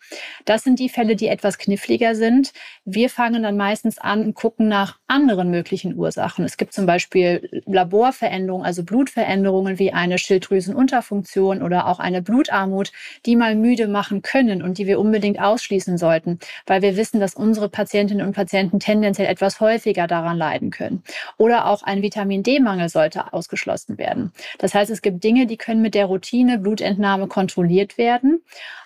Das 0.47 0.65
sind 0.65 0.79
die 0.79 0.89
Fälle, 0.89 1.15
die 1.15 1.29
etwas 1.29 1.59
kniffliger 1.59 2.15
sind. 2.15 2.53
Wir 2.87 3.11
fangen 3.11 3.43
dann 3.43 3.59
meistens 3.59 3.99
an 3.99 4.25
und 4.25 4.35
gucken 4.35 4.69
nach 4.69 4.99
anderen 5.09 5.51
möglichen 5.51 5.95
Ursachen. 5.95 6.45
Es 6.47 6.57
gibt 6.57 6.73
zum 6.73 6.87
Beispiel 6.87 7.63
Laborveränderungen, 7.67 8.65
also 8.65 8.83
Blutveränderungen 8.83 9.79
wie 9.79 9.93
eine 9.93 10.17
Schilddrüsenunterfunktion 10.17 11.63
oder 11.63 11.87
auch 11.87 11.99
eine 12.01 12.23
Blutarmut, 12.23 12.93
die 13.27 13.37
mal 13.37 13.55
müde 13.55 13.89
machen 13.89 14.23
können 14.23 14.63
und 14.63 14.79
die 14.79 14.87
wir 14.87 14.99
unbedingt 14.99 15.39
ausschließen 15.39 15.99
sollten, 15.99 16.39
weil 16.67 16.81
wir 16.81 16.97
wissen, 16.97 17.21
dass 17.21 17.35
unsere 17.35 17.69
Patientinnen 17.69 18.27
und 18.27 18.35
Patienten 18.35 18.81
tendenziell 18.81 19.29
etwas 19.29 19.61
häufiger 19.61 20.07
daran 20.07 20.39
leiden 20.39 20.71
können. 20.71 21.03
Oder 21.37 21.67
auch 21.67 21.83
ein 21.91 22.03
Vitamin 22.03 22.45
D-Mangel 22.45 22.89
sollte 22.89 23.33
ausgeschlossen 23.33 23.99
werden. 23.99 24.33
Das 24.59 24.75
heißt, 24.75 24.91
es 24.91 25.03
gibt 25.03 25.25
Dinge, 25.25 25.47
die 25.47 25.57
können 25.57 25.83
mit 25.83 25.95
der 25.95 26.07
Routine 26.07 26.59
Blutentnahme 26.59 27.27
kontrolliert 27.27 27.99
werden. 27.99 28.43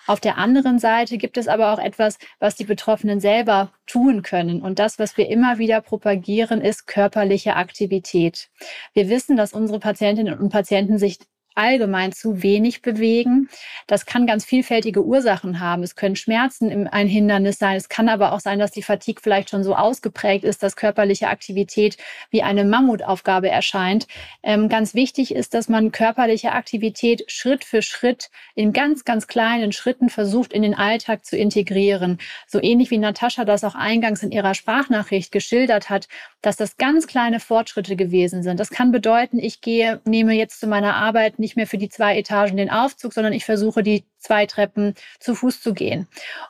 Auf 0.07 0.19
der 0.19 0.37
anderen 0.37 0.79
Seite 0.79 1.17
gibt 1.17 1.37
es 1.37 1.47
aber 1.47 1.71
auch 1.71 1.79
etwas, 1.79 2.17
was 2.39 2.55
die 2.55 2.63
Betroffenen 2.63 3.19
selber 3.19 3.71
tun 3.85 4.23
können. 4.23 4.61
Und 4.61 4.79
das, 4.79 4.97
was 4.97 5.17
wir 5.17 5.29
immer 5.29 5.59
wieder 5.59 5.81
propagieren, 5.81 6.61
ist 6.61 6.87
körperliche 6.87 7.55
Aktivität. 7.55 8.49
Wir 8.93 9.07
wissen, 9.09 9.37
dass 9.37 9.53
unsere 9.53 9.79
Patientinnen 9.79 10.37
und 10.37 10.49
Patienten 10.49 10.97
sich 10.97 11.19
allgemein 11.55 12.11
zu 12.11 12.43
wenig 12.43 12.81
bewegen. 12.81 13.49
Das 13.87 14.05
kann 14.05 14.27
ganz 14.27 14.45
vielfältige 14.45 15.03
Ursachen 15.03 15.59
haben. 15.59 15.83
Es 15.83 15.95
können 15.95 16.15
Schmerzen 16.15 16.87
ein 16.87 17.07
Hindernis 17.07 17.57
sein. 17.57 17.77
Es 17.77 17.89
kann 17.89 18.09
aber 18.09 18.33
auch 18.33 18.39
sein, 18.39 18.59
dass 18.59 18.71
die 18.71 18.83
Fatigue 18.83 19.21
vielleicht 19.21 19.49
schon 19.49 19.63
so 19.63 19.75
ausgeprägt 19.75 20.43
ist, 20.43 20.61
dass 20.61 20.75
körperliche 20.75 21.29
Aktivität 21.29 21.97
wie 22.29 22.43
eine 22.43 22.65
Mammutaufgabe 22.65 23.49
erscheint. 23.49 24.07
Ähm, 24.43 24.69
ganz 24.69 24.93
wichtig 24.93 25.33
ist, 25.33 25.53
dass 25.53 25.69
man 25.69 25.91
körperliche 25.91 26.51
Aktivität 26.51 27.23
Schritt 27.27 27.63
für 27.63 27.81
Schritt 27.81 28.29
in 28.55 28.73
ganz, 28.73 29.05
ganz 29.05 29.27
kleinen 29.27 29.71
Schritten 29.71 30.09
versucht, 30.09 30.53
in 30.53 30.61
den 30.61 30.75
Alltag 30.75 31.25
zu 31.25 31.37
integrieren. 31.37 32.19
So 32.47 32.61
ähnlich 32.61 32.91
wie 32.91 32.97
Natascha 32.97 33.45
das 33.45 33.63
auch 33.63 33.75
eingangs 33.75 34.23
in 34.23 34.31
ihrer 34.31 34.53
Sprachnachricht 34.53 35.31
geschildert 35.31 35.89
hat, 35.89 36.07
dass 36.41 36.57
das 36.57 36.77
ganz 36.77 37.07
kleine 37.07 37.39
Fortschritte 37.39 37.95
gewesen 37.95 38.43
sind. 38.43 38.59
Das 38.59 38.69
kann 38.69 38.91
bedeuten, 38.91 39.39
ich 39.39 39.61
gehe, 39.61 40.01
nehme 40.05 40.33
jetzt 40.33 40.59
zu 40.59 40.67
meiner 40.67 40.95
Arbeit 40.95 41.39
nicht 41.45 41.55
mehr 41.55 41.67
für 41.67 41.77
die 41.77 41.89
zwei 41.89 42.17
Etagen 42.17 42.57
den 42.57 42.71
Aufzug, 42.71 43.13
sondern 43.13 43.31
ich 43.31 43.45
versuche 43.45 43.83
die 43.83 44.03
zwei 44.25 44.45
Treppen 44.45 44.95
zu 45.19 45.35
Fuß 45.35 45.61
zu 45.61 45.73
gehen. 45.73 46.07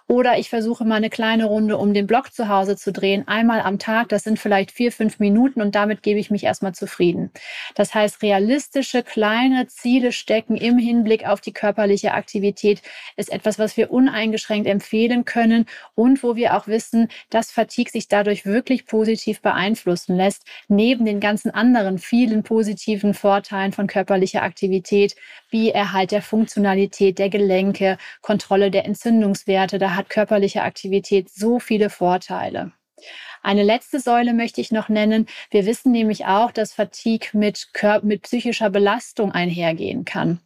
Oder 0.08 0.38
ich 0.38 0.50
versuche 0.50 0.86
mal 0.86 0.96
eine 0.96 1.10
kleine 1.10 1.46
Runde 1.46 1.78
um 1.78 1.94
den 1.94 2.08
Block 2.08 2.34
zu 2.34 2.48
Hause 2.48 2.78
zu 2.78 2.92
drehen, 2.92 3.28
einmal 3.28 3.62
am 3.62 3.80
Tag. 3.80 4.10
Das 4.10 4.24
sind 4.24 4.40
vielleicht 4.40 4.72
vier, 4.72 4.92
fünf 4.92 5.20
Minuten 5.20 5.62
und 5.62 5.76
damit 5.76 6.02
gebe 6.02 6.20
ich 6.20 6.32
mich 6.32 6.44
erstmal 6.44 6.74
zufrieden. 6.74 7.32
Das 7.76 7.94
heißt, 7.94 8.22
realistische 8.22 9.04
kleine 9.04 9.68
Ziele 9.68 10.12
stecken 10.12 10.56
im 10.56 10.78
Hinblick 10.78 11.28
auf 11.28 11.42
die 11.42 11.54
körperliche 11.54 12.14
Aktivität 12.14 12.82
ist 13.18 13.32
etwas, 13.32 13.60
was 13.60 13.78
wir 13.78 13.92
uneingeschränkt 13.92 14.68
empfehlen 14.68 15.26
können 15.26 15.66
und 15.96 16.24
wo 16.24 16.36
wir 16.36 16.56
auch 16.56 16.68
wissen, 16.68 17.10
dass 17.30 17.52
Fatigue 17.52 17.92
sich 17.92 18.08
dadurch 18.08 18.46
wirklich 18.46 18.86
positiv 18.86 19.42
beeinflussen 19.42 20.16
lässt, 20.16 20.46
neben 20.68 21.06
den 21.06 21.20
ganzen 21.20 21.52
anderen 21.52 22.00
vielen 22.00 22.44
positiven 22.44 23.14
Vorteilen 23.14 23.74
von 23.74 23.88
körperlicher 23.88 24.44
Aktivität, 24.44 25.16
wie 25.50 25.72
Erhalt 25.72 26.12
der 26.12 26.22
Funktionalität 26.22 27.20
der 27.20 27.30
Gelenke, 27.30 27.65
Kontrolle 28.22 28.72
der 28.72 28.86
Entzündungswerte. 28.86 29.80
Da 29.80 29.96
hat 29.96 30.10
körperliche 30.10 30.64
Aktivität 30.64 31.30
so 31.30 31.60
viele 31.60 31.90
Vorteile. 31.90 32.72
Eine 33.44 33.64
letzte 33.64 34.00
Säule 34.00 34.34
möchte 34.34 34.62
ich 34.62 34.72
noch 34.72 34.90
nennen. 34.90 35.28
Wir 35.52 35.66
wissen 35.66 35.92
nämlich 35.92 36.26
auch, 36.26 36.52
dass 36.52 36.74
Fatigue 36.74 37.30
mit, 37.34 37.68
mit 38.02 38.24
psychischer 38.24 38.70
Belastung 38.70 39.32
einhergehen 39.32 40.06
kann 40.06 40.40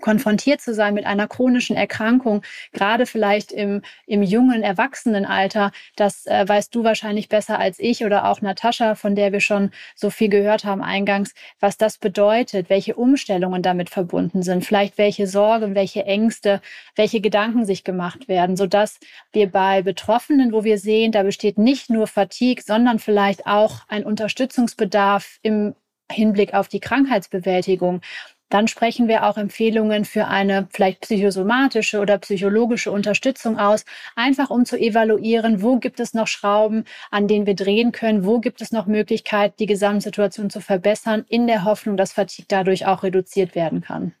konfrontiert 0.00 0.60
zu 0.60 0.74
sein 0.74 0.94
mit 0.94 1.06
einer 1.06 1.28
chronischen 1.28 1.76
Erkrankung, 1.76 2.42
gerade 2.72 3.06
vielleicht 3.06 3.52
im, 3.52 3.82
im 4.06 4.22
jungen 4.22 4.62
Erwachsenenalter, 4.62 5.72
das 5.96 6.26
äh, 6.26 6.48
weißt 6.48 6.74
du 6.74 6.84
wahrscheinlich 6.84 7.28
besser 7.28 7.58
als 7.58 7.78
ich 7.78 8.04
oder 8.04 8.28
auch 8.28 8.40
Natascha, 8.40 8.94
von 8.94 9.14
der 9.14 9.32
wir 9.32 9.40
schon 9.40 9.70
so 9.94 10.10
viel 10.10 10.28
gehört 10.28 10.64
haben 10.64 10.82
eingangs, 10.82 11.34
was 11.60 11.76
das 11.76 11.98
bedeutet, 11.98 12.70
welche 12.70 12.94
Umstellungen 12.94 13.62
damit 13.62 13.90
verbunden 13.90 14.42
sind, 14.42 14.64
vielleicht 14.64 14.98
welche 14.98 15.26
Sorgen, 15.26 15.74
welche 15.74 16.04
Ängste, 16.04 16.60
welche 16.94 17.20
Gedanken 17.20 17.64
sich 17.64 17.84
gemacht 17.84 18.28
werden, 18.28 18.56
sodass 18.56 18.98
wir 19.32 19.50
bei 19.50 19.82
Betroffenen, 19.82 20.52
wo 20.52 20.64
wir 20.64 20.78
sehen, 20.78 21.12
da 21.12 21.22
besteht 21.22 21.58
nicht 21.58 21.90
nur 21.90 22.06
Fatigue, 22.06 22.62
sondern 22.64 22.98
vielleicht 22.98 23.46
auch 23.46 23.80
ein 23.88 24.04
Unterstützungsbedarf 24.04 25.38
im 25.42 25.74
Hinblick 26.10 26.54
auf 26.54 26.68
die 26.68 26.80
Krankheitsbewältigung, 26.80 28.00
dann 28.48 28.68
sprechen 28.68 29.08
wir 29.08 29.24
auch 29.24 29.36
Empfehlungen 29.36 30.04
für 30.04 30.26
eine 30.26 30.68
vielleicht 30.70 31.00
psychosomatische 31.00 32.00
oder 32.00 32.18
psychologische 32.18 32.90
Unterstützung 32.90 33.58
aus, 33.58 33.84
einfach 34.16 34.50
um 34.50 34.64
zu 34.64 34.78
evaluieren, 34.78 35.62
wo 35.62 35.78
gibt 35.78 36.00
es 36.00 36.14
noch 36.14 36.26
Schrauben, 36.26 36.84
an 37.10 37.28
denen 37.28 37.46
wir 37.46 37.54
drehen 37.54 37.92
können, 37.92 38.24
wo 38.24 38.40
gibt 38.40 38.60
es 38.60 38.72
noch 38.72 38.86
Möglichkeit, 38.86 39.58
die 39.58 39.66
Gesamtsituation 39.66 40.50
zu 40.50 40.60
verbessern, 40.60 41.24
in 41.28 41.46
der 41.46 41.64
Hoffnung, 41.64 41.96
dass 41.96 42.12
Fatigue 42.12 42.46
dadurch 42.48 42.86
auch 42.86 43.02
reduziert 43.02 43.54
werden 43.54 43.80
kann. 43.80 44.14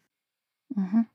Mhm. 0.74 1.06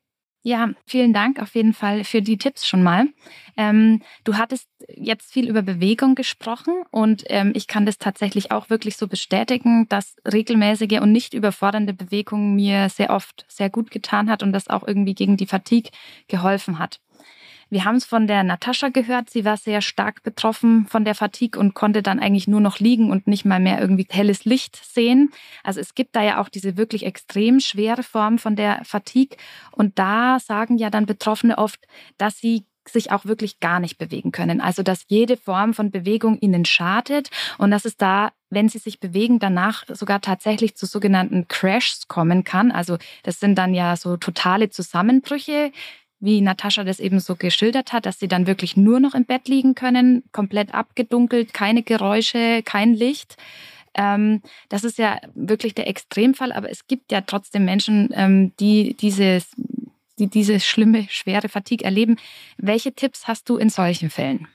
Ja, 0.46 0.72
vielen 0.86 1.14
Dank 1.14 1.42
auf 1.42 1.56
jeden 1.56 1.74
Fall 1.74 2.04
für 2.04 2.22
die 2.22 2.38
Tipps 2.38 2.68
schon 2.68 2.84
mal. 2.84 3.08
Ähm, 3.56 4.02
du 4.26 4.36
hattest 4.36 4.68
jetzt 4.90 5.32
viel 5.32 5.48
über 5.50 5.62
Bewegung 5.62 6.16
gesprochen 6.16 6.74
und 6.92 7.24
ähm, 7.28 7.54
ich 7.56 7.68
kann 7.68 7.86
das 7.86 7.98
tatsächlich 7.98 8.52
auch 8.52 8.70
wirklich 8.70 8.98
so 8.98 9.08
bestätigen, 9.08 9.88
dass 9.88 10.18
regelmäßige 10.30 11.00
und 11.00 11.14
nicht 11.14 11.34
überfordernde 11.34 11.94
Bewegung 11.94 12.56
mir 12.56 12.90
sehr 12.90 13.12
oft 13.12 13.46
sehr 13.48 13.70
gut 13.70 13.90
getan 13.90 14.30
hat 14.30 14.44
und 14.44 14.52
das 14.52 14.68
auch 14.70 14.86
irgendwie 14.86 15.16
gegen 15.16 15.38
die 15.38 15.46
Fatigue 15.48 15.92
geholfen 16.28 16.78
hat. 16.78 17.00
Wir 17.74 17.86
haben 17.86 17.96
es 17.96 18.06
von 18.06 18.28
der 18.28 18.44
Natascha 18.44 18.90
gehört. 18.90 19.32
Sie 19.32 19.46
war 19.46 19.58
sehr 19.58 19.82
stark 19.82 20.22
betroffen 20.22 20.86
von 20.86 21.06
der 21.06 21.16
Fatigue 21.16 21.60
und 21.60 21.74
konnte 21.74 22.04
dann 22.04 22.20
eigentlich 22.20 22.48
nur 22.48 22.62
noch 22.62 22.78
liegen 22.78 23.10
und 23.10 23.26
nicht 23.26 23.46
mal 23.46 23.60
mehr 23.60 23.82
irgendwie 23.82 24.06
helles 24.12 24.46
Licht 24.46 24.76
sehen. 24.76 25.32
Also 25.64 25.80
es 25.80 25.96
gibt 25.96 26.16
da 26.16 26.22
ja 26.22 26.40
auch 26.40 26.50
diese 26.50 26.78
wirklich 26.78 27.04
extrem 27.04 27.60
schwere 27.60 28.04
Form 28.04 28.38
von 28.38 28.56
der 28.56 28.82
Fatigue. 28.84 29.38
Und 29.72 29.98
da 29.98 30.38
sagen 30.40 30.78
ja 30.78 30.92
dann 30.92 31.08
Betroffene 31.08 31.58
oft, 31.58 31.80
dass 32.20 32.38
sie 32.38 32.64
sich 32.88 33.12
auch 33.12 33.26
wirklich 33.26 33.60
gar 33.60 33.80
nicht 33.80 33.98
bewegen 33.98 34.32
können. 34.32 34.62
Also 34.62 34.84
dass 34.84 35.06
jede 35.08 35.36
Form 35.36 35.74
von 35.74 35.90
Bewegung 35.90 36.38
ihnen 36.38 36.66
schadet 36.66 37.30
und 37.58 37.72
dass 37.72 37.86
es 37.86 37.98
da, 37.98 38.34
wenn 38.52 38.70
sie 38.70 38.78
sich 38.78 39.00
bewegen, 39.00 39.40
danach 39.40 39.86
sogar 39.88 40.22
tatsächlich 40.22 40.76
zu 40.76 40.86
sogenannten 40.86 41.48
Crashs 41.48 42.08
kommen 42.08 42.44
kann. 42.44 42.72
Also 42.72 42.98
das 43.24 43.40
sind 43.40 43.58
dann 43.58 43.74
ja 43.74 43.96
so 43.96 44.18
totale 44.18 44.70
Zusammenbrüche, 44.70 45.72
wie 46.24 46.40
Natascha 46.40 46.86
das 46.86 47.02
eben 47.02 47.20
so 47.20 47.36
geschildert 47.36 47.92
hat, 47.92 48.06
dass 48.06 48.18
sie 48.18 48.30
dann 48.30 48.48
wirklich 48.48 48.78
nur 48.78 49.02
noch 49.02 49.14
im 49.14 49.26
Bett 49.26 49.50
liegen 49.50 49.76
können, 49.76 50.24
komplett 50.32 50.74
abgedunkelt, 50.74 51.54
keine 51.54 51.84
Geräusche, 51.84 52.64
kein 52.64 52.94
Licht. 52.94 53.36
Ähm, 53.94 54.42
das 54.70 54.86
ist 54.86 54.98
ja 54.98 55.20
wirklich 55.36 55.76
der 55.76 55.88
Extremfall, 55.88 56.54
aber 56.54 56.72
es 56.72 56.88
gibt 56.88 57.12
ja 57.12 57.22
trotzdem 57.22 57.66
Menschen, 57.66 58.10
ähm, 58.14 58.54
die 58.60 58.96
dieses 58.96 59.52
die 60.20 60.28
diese 60.28 60.60
schlimme, 60.60 61.08
schwere 61.10 61.50
Fatigue 61.50 61.84
erleben. 61.84 62.18
Welche 62.58 62.94
Tipps 62.94 63.28
hast 63.28 63.50
du 63.50 63.58
in 63.58 63.70
solchen 63.70 64.10
Fällen? 64.10 64.48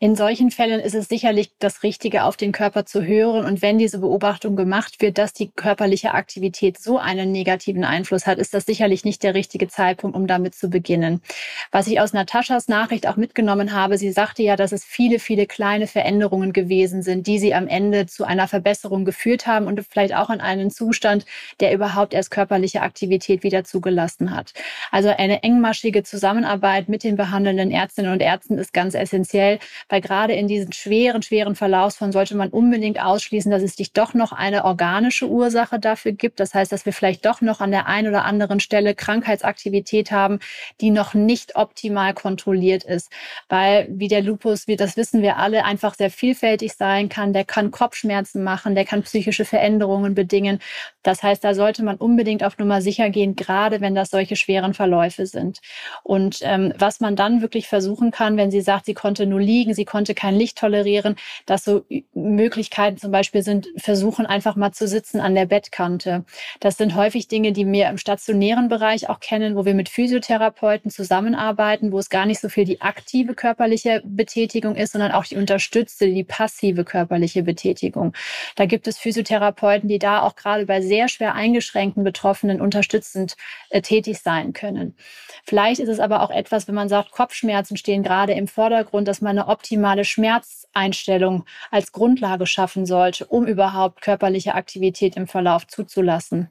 In 0.00 0.16
solchen 0.16 0.50
Fällen 0.50 0.80
ist 0.80 0.96
es 0.96 1.08
sicherlich 1.08 1.52
das 1.60 1.84
Richtige, 1.84 2.24
auf 2.24 2.36
den 2.36 2.50
Körper 2.50 2.84
zu 2.84 3.04
hören. 3.04 3.44
Und 3.46 3.62
wenn 3.62 3.78
diese 3.78 4.00
Beobachtung 4.00 4.56
gemacht 4.56 5.00
wird, 5.00 5.18
dass 5.18 5.32
die 5.32 5.52
körperliche 5.52 6.14
Aktivität 6.14 6.78
so 6.78 6.98
einen 6.98 7.30
negativen 7.30 7.84
Einfluss 7.84 8.26
hat, 8.26 8.38
ist 8.38 8.54
das 8.54 8.66
sicherlich 8.66 9.04
nicht 9.04 9.22
der 9.22 9.34
richtige 9.34 9.68
Zeitpunkt, 9.68 10.16
um 10.16 10.26
damit 10.26 10.56
zu 10.56 10.68
beginnen. 10.68 11.22
Was 11.70 11.86
ich 11.86 12.00
aus 12.00 12.12
Nataschas 12.12 12.66
Nachricht 12.66 13.06
auch 13.06 13.16
mitgenommen 13.16 13.72
habe, 13.72 13.96
sie 13.96 14.10
sagte 14.10 14.42
ja, 14.42 14.56
dass 14.56 14.72
es 14.72 14.84
viele, 14.84 15.20
viele 15.20 15.46
kleine 15.46 15.86
Veränderungen 15.86 16.52
gewesen 16.52 17.02
sind, 17.02 17.28
die 17.28 17.38
sie 17.38 17.54
am 17.54 17.68
Ende 17.68 18.06
zu 18.06 18.24
einer 18.24 18.48
Verbesserung 18.48 19.04
geführt 19.04 19.46
haben 19.46 19.68
und 19.68 19.80
vielleicht 19.88 20.16
auch 20.16 20.28
in 20.28 20.40
einen 20.40 20.72
Zustand, 20.72 21.24
der 21.60 21.72
überhaupt 21.72 22.14
erst 22.14 22.32
körperliche 22.32 22.82
Aktivität 22.82 23.44
wieder 23.44 23.62
zugelassen 23.62 24.34
hat. 24.34 24.54
Also 24.90 25.10
eine 25.10 25.44
engmaschige 25.44 26.02
Zusammenarbeit 26.02 26.88
mit 26.88 27.04
den 27.04 27.14
behandelnden 27.14 27.70
Ärztinnen 27.70 28.12
und 28.12 28.20
Ärzten 28.20 28.58
ist 28.58 28.72
ganz 28.72 28.94
essentiell 28.94 29.60
weil 29.88 30.00
gerade 30.00 30.32
in 30.34 30.48
diesen 30.48 30.72
schweren, 30.72 31.22
schweren 31.22 31.54
Verlaufsformen 31.54 32.12
sollte 32.12 32.36
man 32.36 32.50
unbedingt 32.50 33.00
ausschließen, 33.00 33.50
dass 33.50 33.62
es 33.62 33.76
dich 33.76 33.92
doch 33.92 34.14
noch 34.14 34.32
eine 34.32 34.64
organische 34.64 35.28
Ursache 35.28 35.78
dafür 35.78 36.12
gibt. 36.12 36.40
Das 36.40 36.54
heißt, 36.54 36.72
dass 36.72 36.86
wir 36.86 36.92
vielleicht 36.92 37.24
doch 37.24 37.40
noch 37.40 37.60
an 37.60 37.70
der 37.70 37.86
einen 37.86 38.08
oder 38.08 38.24
anderen 38.24 38.60
Stelle 38.60 38.94
Krankheitsaktivität 38.94 40.10
haben, 40.10 40.38
die 40.80 40.90
noch 40.90 41.14
nicht 41.14 41.56
optimal 41.56 42.14
kontrolliert 42.14 42.84
ist. 42.84 43.10
Weil, 43.48 43.86
wie 43.90 44.08
der 44.08 44.22
Lupus, 44.22 44.66
wie 44.66 44.76
das 44.76 44.96
wissen 44.96 45.22
wir 45.22 45.36
alle, 45.36 45.64
einfach 45.64 45.94
sehr 45.94 46.10
vielfältig 46.10 46.74
sein 46.74 47.08
kann. 47.08 47.32
Der 47.32 47.44
kann 47.44 47.70
Kopfschmerzen 47.70 48.42
machen, 48.42 48.74
der 48.74 48.84
kann 48.84 49.02
psychische 49.02 49.44
Veränderungen 49.44 50.14
bedingen. 50.14 50.60
Das 51.02 51.22
heißt, 51.22 51.44
da 51.44 51.54
sollte 51.54 51.84
man 51.84 51.96
unbedingt 51.96 52.42
auf 52.42 52.58
Nummer 52.58 52.80
sicher 52.80 53.10
gehen, 53.10 53.36
gerade 53.36 53.80
wenn 53.80 53.94
das 53.94 54.10
solche 54.10 54.36
schweren 54.36 54.74
Verläufe 54.74 55.26
sind. 55.26 55.60
Und 56.02 56.38
ähm, 56.42 56.72
was 56.78 57.00
man 57.00 57.16
dann 57.16 57.42
wirklich 57.42 57.68
versuchen 57.68 58.10
kann, 58.10 58.36
wenn 58.36 58.50
sie 58.50 58.60
sagt, 58.62 58.86
sie 58.86 58.94
konnte 58.94 59.26
nur 59.26 59.40
liegen, 59.40 59.73
sie 59.74 59.84
konnte 59.84 60.14
kein 60.14 60.34
Licht 60.34 60.58
tolerieren, 60.58 61.16
dass 61.46 61.64
so 61.64 61.84
Möglichkeiten 62.14 62.96
zum 62.96 63.10
Beispiel 63.10 63.42
sind, 63.42 63.68
versuchen 63.76 64.26
einfach 64.26 64.56
mal 64.56 64.72
zu 64.72 64.86
sitzen 64.88 65.20
an 65.20 65.34
der 65.34 65.46
Bettkante. 65.46 66.24
Das 66.60 66.76
sind 66.76 66.94
häufig 66.94 67.28
Dinge, 67.28 67.52
die 67.52 67.66
wir 67.66 67.88
im 67.88 67.98
stationären 67.98 68.68
Bereich 68.68 69.08
auch 69.08 69.20
kennen, 69.20 69.56
wo 69.56 69.64
wir 69.64 69.74
mit 69.74 69.88
Physiotherapeuten 69.88 70.90
zusammenarbeiten, 70.90 71.92
wo 71.92 71.98
es 71.98 72.10
gar 72.10 72.26
nicht 72.26 72.40
so 72.40 72.48
viel 72.48 72.64
die 72.64 72.80
aktive 72.80 73.34
körperliche 73.34 74.02
Betätigung 74.04 74.76
ist, 74.76 74.92
sondern 74.92 75.12
auch 75.12 75.24
die 75.24 75.36
unterstützte, 75.36 76.06
die 76.06 76.24
passive 76.24 76.84
körperliche 76.84 77.42
Betätigung. 77.42 78.14
Da 78.56 78.66
gibt 78.66 78.86
es 78.86 78.98
Physiotherapeuten, 78.98 79.88
die 79.88 79.98
da 79.98 80.22
auch 80.22 80.36
gerade 80.36 80.66
bei 80.66 80.80
sehr 80.80 81.08
schwer 81.08 81.34
eingeschränkten 81.34 82.04
Betroffenen 82.04 82.60
unterstützend 82.60 83.36
äh, 83.70 83.80
tätig 83.82 84.20
sein 84.20 84.52
können. 84.52 84.96
Vielleicht 85.44 85.80
ist 85.80 85.88
es 85.88 86.00
aber 86.00 86.22
auch 86.22 86.30
etwas, 86.30 86.68
wenn 86.68 86.74
man 86.74 86.88
sagt, 86.88 87.10
Kopfschmerzen 87.10 87.76
stehen 87.76 88.02
gerade 88.02 88.32
im 88.32 88.48
Vordergrund, 88.48 89.08
dass 89.08 89.20
man 89.20 89.38
eine 89.38 89.48
optimale 89.64 90.04
Schmerzeinstellung 90.04 91.46
als 91.70 91.92
Grundlage 91.92 92.46
schaffen 92.46 92.84
sollte, 92.84 93.24
um 93.24 93.46
überhaupt 93.46 94.02
körperliche 94.02 94.54
Aktivität 94.54 95.16
im 95.16 95.26
Verlauf 95.26 95.66
zuzulassen. 95.66 96.50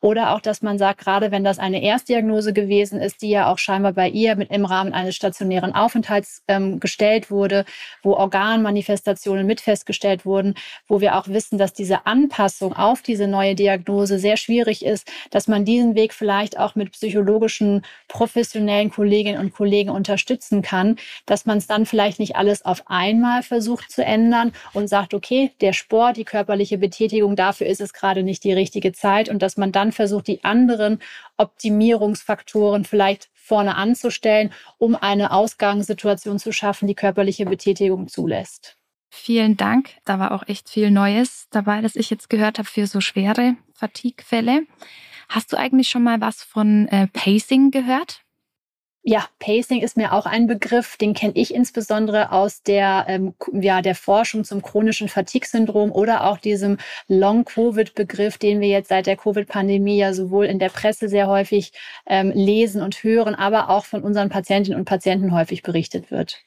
Oder 0.00 0.34
auch, 0.34 0.40
dass 0.40 0.62
man 0.62 0.78
sagt, 0.78 1.00
gerade 1.00 1.30
wenn 1.30 1.44
das 1.44 1.58
eine 1.58 1.82
Erstdiagnose 1.82 2.52
gewesen 2.52 3.00
ist, 3.00 3.22
die 3.22 3.30
ja 3.30 3.50
auch 3.50 3.58
scheinbar 3.58 3.92
bei 3.92 4.08
ihr 4.08 4.36
mit 4.36 4.50
im 4.50 4.64
Rahmen 4.64 4.92
eines 4.92 5.16
stationären 5.16 5.74
Aufenthalts 5.74 6.42
ähm, 6.48 6.80
gestellt 6.80 7.30
wurde, 7.30 7.64
wo 8.02 8.14
Organmanifestationen 8.14 9.46
mit 9.46 9.60
festgestellt 9.60 10.24
wurden, 10.24 10.54
wo 10.86 11.00
wir 11.00 11.16
auch 11.16 11.28
wissen, 11.28 11.58
dass 11.58 11.72
diese 11.72 12.06
Anpassung 12.06 12.74
auf 12.74 13.02
diese 13.02 13.26
neue 13.26 13.54
Diagnose 13.54 14.18
sehr 14.18 14.36
schwierig 14.36 14.84
ist, 14.84 15.10
dass 15.30 15.48
man 15.48 15.64
diesen 15.64 15.94
Weg 15.94 16.14
vielleicht 16.14 16.58
auch 16.58 16.74
mit 16.74 16.92
psychologischen, 16.92 17.82
professionellen 18.08 18.90
Kolleginnen 18.90 19.40
und 19.40 19.54
Kollegen 19.54 19.90
unterstützen 19.90 20.62
kann, 20.62 20.96
dass 21.26 21.46
man 21.46 21.58
es 21.58 21.66
dann 21.66 21.86
vielleicht 21.86 22.18
nicht 22.18 22.36
alles 22.36 22.64
auf 22.64 22.84
einmal 22.86 23.42
versucht 23.42 23.90
zu 23.90 24.04
ändern 24.04 24.52
und 24.72 24.88
sagt, 24.88 25.14
okay, 25.14 25.50
der 25.60 25.72
Sport, 25.72 26.16
die 26.16 26.24
körperliche 26.24 26.78
Betätigung, 26.78 27.36
dafür 27.36 27.66
ist 27.66 27.80
es 27.80 27.92
gerade 27.92 28.22
nicht 28.22 28.44
die 28.44 28.52
richtige 28.52 28.92
Zeit 28.92 29.28
und 29.28 29.42
dass 29.48 29.56
man 29.56 29.72
dann 29.72 29.92
versucht, 29.92 30.26
die 30.26 30.44
anderen 30.44 30.98
Optimierungsfaktoren 31.38 32.84
vielleicht 32.84 33.30
vorne 33.32 33.76
anzustellen, 33.76 34.52
um 34.76 34.94
eine 34.94 35.32
Ausgangssituation 35.32 36.38
zu 36.38 36.52
schaffen, 36.52 36.86
die 36.86 36.94
körperliche 36.94 37.46
Betätigung 37.46 38.08
zulässt. 38.08 38.76
Vielen 39.08 39.56
Dank. 39.56 39.88
Da 40.04 40.18
war 40.18 40.32
auch 40.32 40.46
echt 40.48 40.68
viel 40.68 40.90
Neues 40.90 41.46
dabei, 41.48 41.80
das 41.80 41.96
ich 41.96 42.10
jetzt 42.10 42.28
gehört 42.28 42.58
habe 42.58 42.68
für 42.68 42.86
so 42.86 43.00
schwere 43.00 43.56
Fatigue-Fälle. 43.72 44.66
Hast 45.30 45.50
du 45.50 45.56
eigentlich 45.56 45.88
schon 45.88 46.02
mal 46.02 46.20
was 46.20 46.42
von 46.42 46.86
äh, 46.88 47.06
Pacing 47.06 47.70
gehört? 47.70 48.20
Ja, 49.02 49.26
Pacing 49.38 49.80
ist 49.80 49.96
mir 49.96 50.12
auch 50.12 50.26
ein 50.26 50.46
Begriff, 50.46 50.96
den 50.96 51.14
kenne 51.14 51.32
ich 51.36 51.54
insbesondere 51.54 52.32
aus 52.32 52.62
der, 52.62 53.06
ähm, 53.08 53.34
ja, 53.52 53.80
der 53.80 53.94
Forschung 53.94 54.44
zum 54.44 54.60
chronischen 54.60 55.08
Fatigue-Syndrom 55.08 55.92
oder 55.92 56.24
auch 56.24 56.38
diesem 56.38 56.78
Long-Covid-Begriff, 57.06 58.38
den 58.38 58.60
wir 58.60 58.68
jetzt 58.68 58.88
seit 58.88 59.06
der 59.06 59.16
Covid-Pandemie 59.16 59.96
ja 59.98 60.12
sowohl 60.12 60.46
in 60.46 60.58
der 60.58 60.68
Presse 60.68 61.08
sehr 61.08 61.28
häufig 61.28 61.72
ähm, 62.06 62.32
lesen 62.34 62.82
und 62.82 63.02
hören, 63.02 63.34
aber 63.34 63.70
auch 63.70 63.84
von 63.84 64.02
unseren 64.02 64.28
Patientinnen 64.30 64.78
und 64.78 64.84
Patienten 64.84 65.32
häufig 65.32 65.62
berichtet 65.62 66.10
wird. 66.10 66.42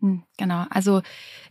Hm, 0.00 0.24
genau, 0.36 0.66
also 0.68 1.00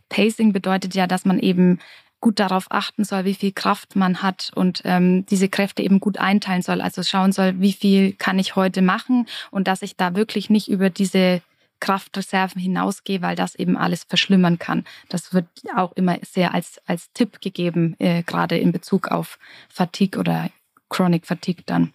Pacing 0.08 0.52
bedeutet 0.52 0.94
ja, 0.94 1.06
dass 1.06 1.24
man 1.24 1.40
eben 1.40 1.80
gut 2.22 2.40
darauf 2.40 2.68
achten 2.70 3.04
soll, 3.04 3.26
wie 3.26 3.34
viel 3.34 3.52
Kraft 3.52 3.96
man 3.96 4.22
hat 4.22 4.52
und 4.54 4.80
ähm, 4.84 5.26
diese 5.26 5.50
Kräfte 5.50 5.82
eben 5.82 6.00
gut 6.00 6.16
einteilen 6.16 6.62
soll. 6.62 6.80
Also 6.80 7.02
schauen 7.02 7.32
soll, 7.32 7.60
wie 7.60 7.74
viel 7.74 8.14
kann 8.14 8.38
ich 8.38 8.56
heute 8.56 8.80
machen 8.80 9.26
und 9.50 9.68
dass 9.68 9.82
ich 9.82 9.96
da 9.96 10.14
wirklich 10.14 10.48
nicht 10.48 10.68
über 10.68 10.88
diese 10.88 11.42
Kraftreserven 11.80 12.62
hinausgehe, 12.62 13.22
weil 13.22 13.34
das 13.34 13.56
eben 13.56 13.76
alles 13.76 14.04
verschlimmern 14.04 14.58
kann. 14.58 14.84
Das 15.08 15.34
wird 15.34 15.46
auch 15.76 15.92
immer 15.92 16.16
sehr 16.22 16.54
als, 16.54 16.80
als 16.86 17.12
Tipp 17.12 17.40
gegeben, 17.40 17.96
äh, 17.98 18.22
gerade 18.22 18.56
in 18.56 18.70
Bezug 18.70 19.08
auf 19.08 19.38
Fatigue 19.68 20.18
oder 20.18 20.48
Chronic 20.88 21.26
Fatigue 21.26 21.64
dann. 21.66 21.92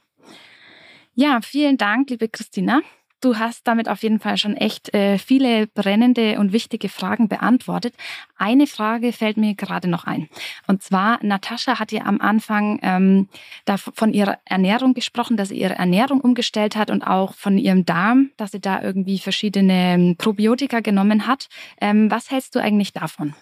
Ja, 1.15 1.39
vielen 1.41 1.77
Dank, 1.77 2.09
liebe 2.09 2.27
Christina. 2.27 2.81
Du 3.19 3.37
hast 3.37 3.67
damit 3.67 3.89
auf 3.89 4.03
jeden 4.03 4.19
Fall 4.19 4.37
schon 4.37 4.55
echt 4.55 4.93
äh, 4.93 5.17
viele 5.17 5.65
brennende 5.65 6.37
und 6.39 6.53
wichtige 6.53 6.87
Fragen 6.87 7.27
beantwortet. 7.27 7.95
Eine 8.37 8.67
Frage 8.67 9.11
fällt 9.11 9.37
mir 9.37 9.55
gerade 9.55 9.87
noch 9.87 10.03
ein. 10.03 10.29
Und 10.67 10.83
zwar, 10.83 11.17
Natascha 11.23 11.79
hat 11.79 11.91
ja 11.91 12.03
am 12.05 12.21
Anfang 12.21 12.79
ähm, 12.83 13.27
da 13.65 13.77
von 13.77 14.13
ihrer 14.13 14.37
Ernährung 14.45 14.93
gesprochen, 14.93 15.35
dass 15.35 15.49
sie 15.49 15.59
ihre 15.59 15.75
Ernährung 15.75 16.21
umgestellt 16.21 16.75
hat 16.75 16.91
und 16.91 17.01
auch 17.01 17.33
von 17.33 17.57
ihrem 17.57 17.85
Darm, 17.85 18.29
dass 18.37 18.51
sie 18.51 18.61
da 18.61 18.83
irgendwie 18.83 19.17
verschiedene 19.17 19.93
ähm, 19.93 20.15
Probiotika 20.17 20.81
genommen 20.81 21.25
hat. 21.25 21.49
Ähm, 21.81 22.11
was 22.11 22.29
hältst 22.29 22.53
du 22.53 22.59
eigentlich 22.59 22.93
davon? 22.93 23.33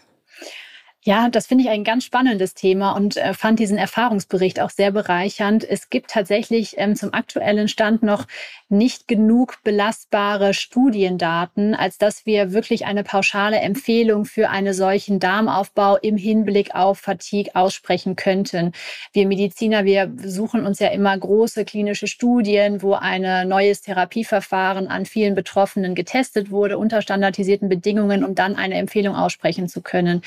Ja, 1.08 1.30
das 1.30 1.46
finde 1.46 1.64
ich 1.64 1.70
ein 1.70 1.84
ganz 1.84 2.04
spannendes 2.04 2.56
Thema 2.56 2.94
und 2.94 3.16
äh, 3.16 3.36
fand 3.36 3.60
diesen 3.60 3.78
Erfahrungsbericht 3.78 4.60
auch 4.60 4.72
sehr 4.72 4.90
bereichernd. 4.90 5.64
Es 5.64 5.92
gibt 5.92 6.10
tatsächlich 6.10 6.80
ähm, 6.80 6.96
zum 6.96 7.14
aktuellen 7.14 7.68
Stand 7.68 8.02
noch 8.02 8.26
nicht 8.70 9.08
genug 9.08 9.62
belastbare 9.64 10.56
Studiendaten, 10.56 11.76
als 11.76 12.00
dass 12.00 12.26
wir 12.26 12.54
wirklich 12.54 12.88
eine 12.88 13.04
pauschale 13.04 13.58
Empfehlung 13.60 14.26
für 14.26 14.50
einen 14.50 14.74
solchen 14.74 15.20
Darmaufbau 15.20 15.98
im 15.98 16.18
Hinblick 16.18 16.74
auf 16.74 16.98
Fatigue 16.98 17.54
aussprechen 17.54 18.16
könnten. 18.16 18.72
Wir 19.14 19.28
Mediziner, 19.28 19.86
wir 19.86 20.12
suchen 20.24 20.66
uns 20.66 20.80
ja 20.80 20.88
immer 20.88 21.16
große 21.16 21.66
klinische 21.66 22.08
Studien, 22.08 22.82
wo 22.82 22.96
ein 22.96 23.48
neues 23.48 23.84
Therapieverfahren 23.84 24.88
an 24.88 25.06
vielen 25.06 25.36
Betroffenen 25.36 25.94
getestet 25.94 26.50
wurde, 26.50 26.80
unter 26.80 27.04
standardisierten 27.04 27.70
Bedingungen, 27.70 28.24
um 28.24 28.34
dann 28.34 28.56
eine 28.56 28.74
Empfehlung 28.76 29.16
aussprechen 29.16 29.68
zu 29.70 29.82
können. 29.82 30.24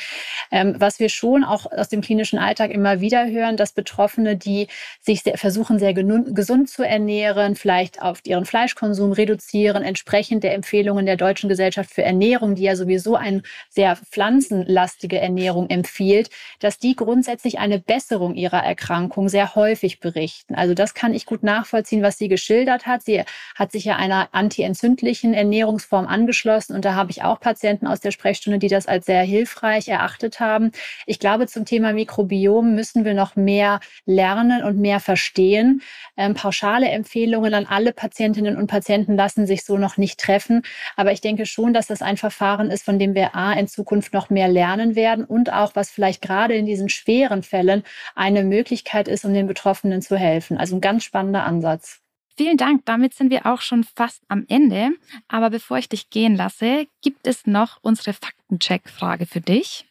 Ähm, 0.53 0.68
was 0.79 1.01
wir 1.01 1.09
schon 1.09 1.45
auch 1.45 1.71
aus 1.71 1.89
dem 1.89 2.01
klinischen 2.01 2.39
Alltag 2.39 2.71
immer 2.71 3.01
wieder 3.01 3.29
hören, 3.29 3.57
dass 3.57 3.73
Betroffene, 3.73 4.37
die 4.37 4.69
sich 5.01 5.23
sehr, 5.23 5.39
versuchen, 5.39 5.79
sehr 5.79 5.95
gesund 5.95 6.69
zu 6.69 6.83
ernähren, 6.83 7.57
vielleicht 7.57 8.03
auf 8.03 8.21
ihren 8.25 8.45
Fleischkonsum 8.45 9.13
reduzieren, 9.13 9.83
entsprechend 9.83 10.45
der 10.45 10.55
Empfehlungen 10.55 11.07
der 11.07 11.17
Deutschen 11.17 11.49
Gesellschaft 11.49 11.91
für 11.91 12.03
Ernährung, 12.03 12.55
die 12.55 12.65
ja 12.65 12.77
sowieso 12.77 13.17
eine 13.17 13.43
sehr 13.71 13.97
pflanzenlastige 13.97 15.19
Ernährung 15.19 15.71
empfiehlt, 15.71 16.31
dass 16.61 16.79
die 16.79 16.97
grundsätzlich 16.97 17.59
eine 17.59 17.79
Besserung 17.79 18.35
ihrer 18.35 18.63
Erkrankung 18.65 19.29
sehr 19.29 19.55
häufig 19.55 20.01
berichten. 20.01 20.55
Also 20.55 20.75
das 20.75 20.95
kann 20.95 21.15
ich 21.15 21.27
gut 21.27 21.43
nachvollziehen, 21.43 22.03
was 22.03 22.19
sie 22.19 22.29
geschildert 22.29 22.87
hat. 22.87 23.03
Sie 23.03 23.23
hat 23.55 23.73
sich 23.73 23.85
ja 23.85 23.97
einer 23.97 24.29
antientzündlichen 24.33 25.35
Ernährungsform 25.35 26.07
angeschlossen 26.07 26.75
und 26.75 26.85
da 26.85 26.95
habe 26.95 27.11
ich 27.11 27.23
auch 27.23 27.41
Patienten 27.41 27.87
aus 27.87 28.01
der 28.01 28.11
Sprechstunde, 28.11 28.59
die 28.59 28.69
das 28.69 28.87
als 28.87 29.07
sehr 29.07 29.23
hilfreich 29.23 29.89
erachtet 29.89 30.41
haben 30.41 30.58
haben. 30.59 30.73
Ich 31.07 31.19
glaube, 31.19 31.47
zum 31.47 31.65
Thema 31.65 31.93
Mikrobiom 31.93 32.75
müssen 32.75 33.05
wir 33.05 33.15
noch 33.15 33.37
mehr 33.37 33.81
lernen 34.07 34.63
und 34.65 34.79
mehr 34.79 35.01
verstehen. 35.01 35.83
Ähm, 36.17 36.35
pauschale 36.35 36.89
Empfehlungen 36.89 37.55
an 37.55 37.67
alle 37.67 37.93
Patientinnen 37.93 38.57
und 38.57 38.67
Patienten 38.67 39.17
lassen 39.17 39.47
sich 39.47 39.65
so 39.65 39.79
noch 39.79 39.97
nicht 39.97 40.19
treffen. 40.19 40.63
Aber 40.97 41.13
ich 41.13 41.21
denke 41.21 41.47
schon, 41.47 41.73
dass 41.73 41.87
das 41.87 42.03
ein 42.03 42.17
Verfahren 42.17 42.71
ist, 42.71 42.85
von 42.85 42.99
dem 42.99 43.15
wir 43.15 43.35
A 43.37 43.53
in 43.53 43.69
Zukunft 43.69 44.13
noch 44.13 44.31
mehr 44.31 44.49
lernen 44.49 44.97
werden 44.97 45.25
und 45.25 45.53
auch, 45.53 45.73
was 45.75 45.91
vielleicht 45.91 46.23
gerade 46.23 46.55
in 46.55 46.67
diesen 46.67 46.89
schweren 46.89 47.43
Fällen 47.43 47.85
eine 48.15 48.43
Möglichkeit 48.43 49.07
ist, 49.09 49.25
um 49.25 49.33
den 49.33 49.47
Betroffenen 49.47 50.03
zu 50.03 50.17
helfen. 50.17 50.59
Also 50.59 50.77
ein 50.77 50.81
ganz 50.81 51.05
spannender 51.05 51.45
Ansatz. 51.45 52.01
Vielen 52.37 52.57
Dank. 52.57 52.85
Damit 52.85 53.15
sind 53.15 53.31
wir 53.31 53.47
auch 53.47 53.61
schon 53.61 53.83
fast 53.83 54.23
am 54.29 54.45
Ende. 54.49 54.91
Aber 55.27 55.51
bevor 55.51 55.79
ich 55.79 55.89
dich 55.89 56.09
gehen 56.09 56.37
lasse, 56.37 56.87
gibt 57.03 57.27
es 57.27 57.49
noch 57.49 57.79
unsere 57.83 58.13
Faktencheck-Frage 58.13 59.27
für 59.27 59.41
dich. 59.41 59.88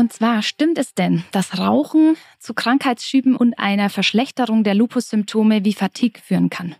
Und 0.00 0.14
zwar 0.14 0.40
stimmt 0.40 0.78
es 0.78 0.94
denn, 0.94 1.24
dass 1.30 1.58
Rauchen 1.58 2.16
zu 2.38 2.54
Krankheitsschüben 2.54 3.36
und 3.36 3.58
einer 3.58 3.90
Verschlechterung 3.90 4.64
der 4.64 4.74
Lupussymptome 4.74 5.62
wie 5.66 5.74
Fatigue 5.74 6.22
führen 6.22 6.48
kann? 6.48 6.74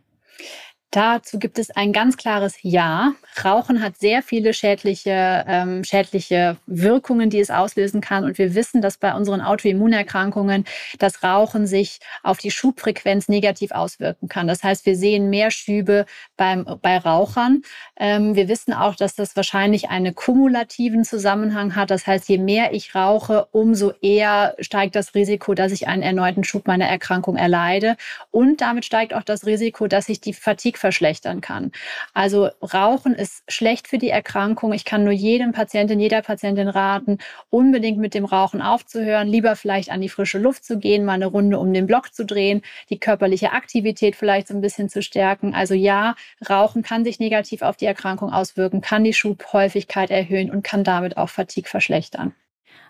Dazu 0.92 1.38
gibt 1.38 1.60
es 1.60 1.70
ein 1.70 1.92
ganz 1.92 2.16
klares 2.16 2.56
Ja. 2.62 3.14
Rauchen 3.44 3.80
hat 3.80 3.96
sehr 3.98 4.24
viele 4.24 4.52
schädliche, 4.52 5.44
ähm, 5.46 5.84
schädliche 5.84 6.56
Wirkungen, 6.66 7.30
die 7.30 7.38
es 7.38 7.50
auslösen 7.50 8.00
kann. 8.00 8.24
Und 8.24 8.38
wir 8.38 8.56
wissen, 8.56 8.82
dass 8.82 8.96
bei 8.96 9.14
unseren 9.14 9.40
Autoimmunerkrankungen 9.40 10.64
das 10.98 11.22
Rauchen 11.22 11.68
sich 11.68 12.00
auf 12.24 12.38
die 12.38 12.50
Schubfrequenz 12.50 13.28
negativ 13.28 13.70
auswirken 13.70 14.28
kann. 14.28 14.48
Das 14.48 14.64
heißt, 14.64 14.84
wir 14.84 14.96
sehen 14.96 15.30
mehr 15.30 15.52
Schübe 15.52 16.06
beim, 16.36 16.66
bei 16.82 16.98
Rauchern. 16.98 17.62
Ähm, 17.96 18.34
wir 18.34 18.48
wissen 18.48 18.72
auch, 18.72 18.96
dass 18.96 19.14
das 19.14 19.36
wahrscheinlich 19.36 19.90
einen 19.90 20.16
kumulativen 20.16 21.04
Zusammenhang 21.04 21.76
hat. 21.76 21.92
Das 21.92 22.08
heißt, 22.08 22.28
je 22.28 22.38
mehr 22.38 22.74
ich 22.74 22.96
rauche, 22.96 23.46
umso 23.52 23.92
eher 24.02 24.56
steigt 24.58 24.96
das 24.96 25.14
Risiko, 25.14 25.54
dass 25.54 25.70
ich 25.70 25.86
einen 25.86 26.02
erneuten 26.02 26.42
Schub 26.42 26.66
meiner 26.66 26.86
Erkrankung 26.86 27.36
erleide. 27.36 27.96
Und 28.32 28.60
damit 28.60 28.84
steigt 28.84 29.14
auch 29.14 29.22
das 29.22 29.46
Risiko, 29.46 29.86
dass 29.86 30.08
ich 30.08 30.20
die 30.20 30.34
Fatigue 30.34 30.79
verschlechtern 30.80 31.40
kann. 31.40 31.70
Also 32.14 32.48
Rauchen 32.60 33.14
ist 33.14 33.44
schlecht 33.48 33.86
für 33.86 33.98
die 33.98 34.10
Erkrankung. 34.10 34.72
Ich 34.72 34.84
kann 34.84 35.04
nur 35.04 35.12
jedem 35.12 35.52
Patientin, 35.52 36.00
jeder 36.00 36.22
Patientin 36.22 36.68
raten, 36.68 37.18
unbedingt 37.50 37.98
mit 37.98 38.14
dem 38.14 38.24
Rauchen 38.24 38.62
aufzuhören, 38.62 39.28
lieber 39.28 39.54
vielleicht 39.54 39.90
an 39.90 40.00
die 40.00 40.08
frische 40.08 40.38
Luft 40.38 40.64
zu 40.64 40.78
gehen, 40.78 41.04
mal 41.04 41.12
eine 41.12 41.26
Runde 41.26 41.58
um 41.58 41.72
den 41.72 41.86
Block 41.86 42.12
zu 42.12 42.24
drehen, 42.24 42.62
die 42.88 42.98
körperliche 42.98 43.52
Aktivität 43.52 44.16
vielleicht 44.16 44.48
so 44.48 44.54
ein 44.54 44.60
bisschen 44.60 44.88
zu 44.88 45.02
stärken. 45.02 45.54
Also 45.54 45.74
ja, 45.74 46.16
Rauchen 46.48 46.82
kann 46.82 47.04
sich 47.04 47.20
negativ 47.20 47.62
auf 47.62 47.76
die 47.76 47.86
Erkrankung 47.86 48.32
auswirken, 48.32 48.80
kann 48.80 49.04
die 49.04 49.14
Schubhäufigkeit 49.14 50.10
erhöhen 50.10 50.50
und 50.50 50.62
kann 50.62 50.82
damit 50.82 51.16
auch 51.16 51.28
Fatigue 51.28 51.68
verschlechtern. 51.68 52.34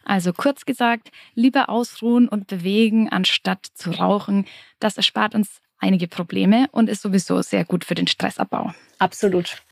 Also 0.04 0.32
kurz 0.32 0.64
gesagt, 0.64 1.10
lieber 1.34 1.68
ausruhen 1.68 2.28
und 2.28 2.46
bewegen, 2.46 3.08
anstatt 3.08 3.66
zu 3.74 3.90
rauchen. 3.90 4.46
Das 4.78 4.96
erspart 4.96 5.34
uns 5.34 5.60
einige 5.80 6.08
Probleme 6.08 6.66
und 6.72 6.88
ist 6.88 7.02
sowieso 7.02 7.42
sehr 7.42 7.64
gut 7.64 7.84
für 7.84 7.94
den 7.94 8.06
Stressabbau. 8.06 8.72
Absolut. 8.98 9.62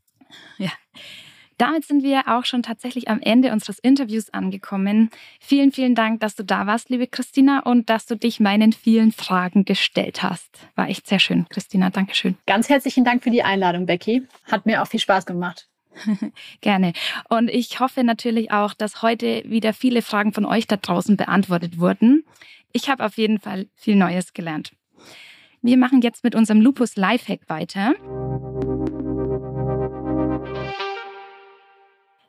Ja. 0.58 0.70
Damit 1.58 1.84
sind 1.84 2.04
wir 2.04 2.28
auch 2.28 2.44
schon 2.44 2.62
tatsächlich 2.62 3.08
am 3.08 3.20
Ende 3.20 3.50
unseres 3.52 3.80
Interviews 3.80 4.30
angekommen. 4.30 5.10
Vielen, 5.40 5.72
vielen 5.72 5.96
Dank, 5.96 6.20
dass 6.20 6.36
du 6.36 6.44
da 6.44 6.68
warst, 6.68 6.88
liebe 6.88 7.08
Christina, 7.08 7.60
und 7.60 7.90
dass 7.90 8.06
du 8.06 8.14
dich 8.14 8.38
meinen 8.38 8.72
vielen 8.72 9.10
Fragen 9.10 9.64
gestellt 9.64 10.22
hast. 10.22 10.48
War 10.76 10.88
echt 10.88 11.08
sehr 11.08 11.18
schön, 11.18 11.46
Christina. 11.48 11.90
Dankeschön. 11.90 12.36
Ganz 12.46 12.68
herzlichen 12.68 13.04
Dank 13.04 13.24
für 13.24 13.30
die 13.30 13.42
Einladung, 13.42 13.86
Becky. 13.86 14.22
Hat 14.44 14.66
mir 14.66 14.80
auch 14.80 14.86
viel 14.86 15.00
Spaß 15.00 15.26
gemacht. 15.26 15.68
Gerne. 16.60 16.92
Und 17.28 17.50
ich 17.50 17.80
hoffe 17.80 18.04
natürlich 18.04 18.52
auch, 18.52 18.72
dass 18.72 19.02
heute 19.02 19.42
wieder 19.44 19.72
viele 19.72 20.02
Fragen 20.02 20.32
von 20.32 20.44
euch 20.44 20.68
da 20.68 20.76
draußen 20.76 21.16
beantwortet 21.16 21.80
wurden. 21.80 22.24
Ich 22.72 22.88
habe 22.88 23.04
auf 23.04 23.18
jeden 23.18 23.40
Fall 23.40 23.66
viel 23.74 23.96
Neues 23.96 24.32
gelernt. 24.32 24.70
Wir 25.62 25.76
machen 25.76 26.02
jetzt 26.02 26.22
mit 26.22 26.34
unserem 26.34 26.60
Lupus 26.60 26.96
Lifehack 26.96 27.40
weiter. 27.48 27.94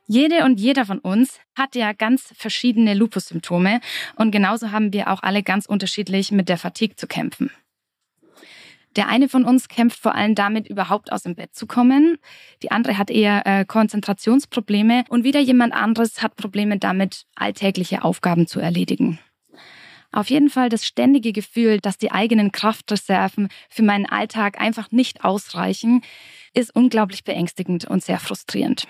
Jede 0.06 0.44
und 0.44 0.58
jeder 0.58 0.84
von 0.84 0.98
uns 0.98 1.38
hat 1.56 1.76
ja 1.76 1.92
ganz 1.92 2.32
verschiedene 2.34 2.94
Lupus-Symptome 2.94 3.80
und 4.16 4.32
genauso 4.32 4.72
haben 4.72 4.92
wir 4.92 5.12
auch 5.12 5.22
alle 5.22 5.44
ganz 5.44 5.66
unterschiedlich 5.66 6.32
mit 6.32 6.48
der 6.48 6.58
Fatigue 6.58 6.96
zu 6.96 7.06
kämpfen. 7.06 7.52
Der 8.96 9.06
eine 9.06 9.28
von 9.28 9.44
uns 9.44 9.68
kämpft 9.68 10.00
vor 10.00 10.16
allem 10.16 10.34
damit, 10.34 10.68
überhaupt 10.68 11.12
aus 11.12 11.22
dem 11.22 11.36
Bett 11.36 11.54
zu 11.54 11.68
kommen. 11.68 12.18
Die 12.64 12.72
andere 12.72 12.98
hat 12.98 13.08
eher 13.08 13.46
äh, 13.46 13.64
Konzentrationsprobleme 13.64 15.04
und 15.08 15.22
wieder 15.22 15.38
jemand 15.38 15.72
anderes 15.72 16.20
hat 16.20 16.34
Probleme 16.34 16.76
damit, 16.78 17.26
alltägliche 17.36 18.02
Aufgaben 18.02 18.48
zu 18.48 18.58
erledigen. 18.58 19.20
Auf 20.12 20.30
jeden 20.30 20.50
Fall 20.50 20.68
das 20.68 20.84
ständige 20.84 21.32
Gefühl, 21.32 21.78
dass 21.78 21.96
die 21.96 22.10
eigenen 22.10 22.50
Kraftreserven 22.50 23.48
für 23.68 23.82
meinen 23.82 24.06
Alltag 24.06 24.60
einfach 24.60 24.90
nicht 24.90 25.24
ausreichen, 25.24 26.02
ist 26.52 26.74
unglaublich 26.74 27.22
beängstigend 27.22 27.84
und 27.84 28.02
sehr 28.02 28.18
frustrierend. 28.18 28.88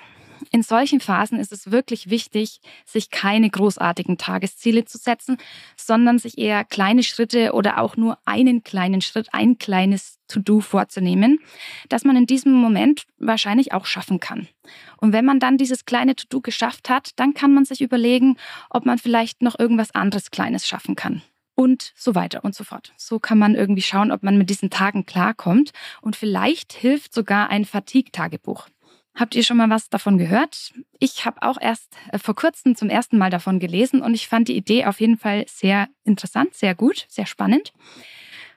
In 0.51 0.63
solchen 0.63 1.01
Phasen 1.01 1.39
ist 1.39 1.53
es 1.53 1.71
wirklich 1.71 2.11
wichtig, 2.11 2.61
sich 2.85 3.11
keine 3.11 3.51
großartigen 3.51 4.19
Tagesziele 4.19 4.85
zu 4.85 4.99
setzen, 4.99 5.39
sondern 5.77 6.19
sich 6.19 6.39
eher 6.39 6.65
kleine 6.65 7.03
Schritte 7.03 7.53
oder 7.53 7.79
auch 7.79 7.97
nur 7.97 8.19
einen 8.25 8.63
kleinen 8.63 9.01
Schritt, 9.01 9.29
ein 9.33 9.59
kleines 9.59 10.19
To-Do 10.29 10.61
vorzunehmen, 10.61 11.41
das 11.89 12.05
man 12.05 12.17
in 12.17 12.27
diesem 12.27 12.53
Moment 12.53 13.05
wahrscheinlich 13.19 13.73
auch 13.73 13.87
schaffen 13.87 14.21
kann. 14.21 14.49
Und 14.99 15.13
wenn 15.13 15.25
man 15.25 15.41
dann 15.41 15.59
dieses 15.59 15.85
kleine 15.85 16.17
To-Do 16.17 16.41
geschafft 16.41 16.89
hat, 16.89 17.11
dann 17.17 17.35
kann 17.35 17.53
man 17.53 17.65
sich 17.65 17.81
überlegen, 17.81 18.37
ob 18.71 18.87
man 18.87 18.99
vielleicht 18.99 19.43
noch 19.43 19.59
irgendwas 19.59 19.95
anderes 19.95 20.31
Kleines 20.31 20.67
schaffen 20.67 20.97
kann 20.97 21.23
und 21.61 21.93
so 21.95 22.15
weiter 22.15 22.43
und 22.45 22.55
so 22.55 22.65
fort. 22.65 22.93
So 22.97 23.19
kann 23.19 23.39
man 23.39 23.55
irgendwie 23.55 23.83
schauen, 23.83 24.13
ob 24.13 24.23
man 24.23 24.39
mit 24.39 24.49
diesen 24.49 24.71
Tagen 24.71 25.05
klarkommt 25.05 25.73
und 26.01 26.17
vielleicht 26.17 26.73
hilft 26.73 27.13
sogar 27.13 27.51
ein 27.51 27.67
Fatigue-Tagebuch. 27.67 28.67
Habt 29.15 29.35
ihr 29.35 29.43
schon 29.43 29.57
mal 29.57 29.69
was 29.69 29.89
davon 29.89 30.19
gehört? 30.19 30.73
Ich 30.99 31.25
habe 31.25 31.43
auch 31.43 31.59
erst 31.61 31.97
äh, 32.13 32.19
vor 32.19 32.35
kurzem 32.35 32.77
zum 32.77 32.89
ersten 32.89 33.19
Mal 33.19 33.31
davon 33.31 33.59
gelesen 33.59 34.03
und 34.03 34.15
ich 34.15 34.29
fand 34.29 34.49
die 34.49 34.57
Idee 34.57 34.87
auf 34.87 35.01
jeden 35.01 35.19
Fall 35.19 35.45
sehr 35.49 35.89
interessant, 36.05 36.55
sehr 36.55 36.75
gut, 36.75 37.07
sehr 37.09 37.27
spannend. 37.27 37.73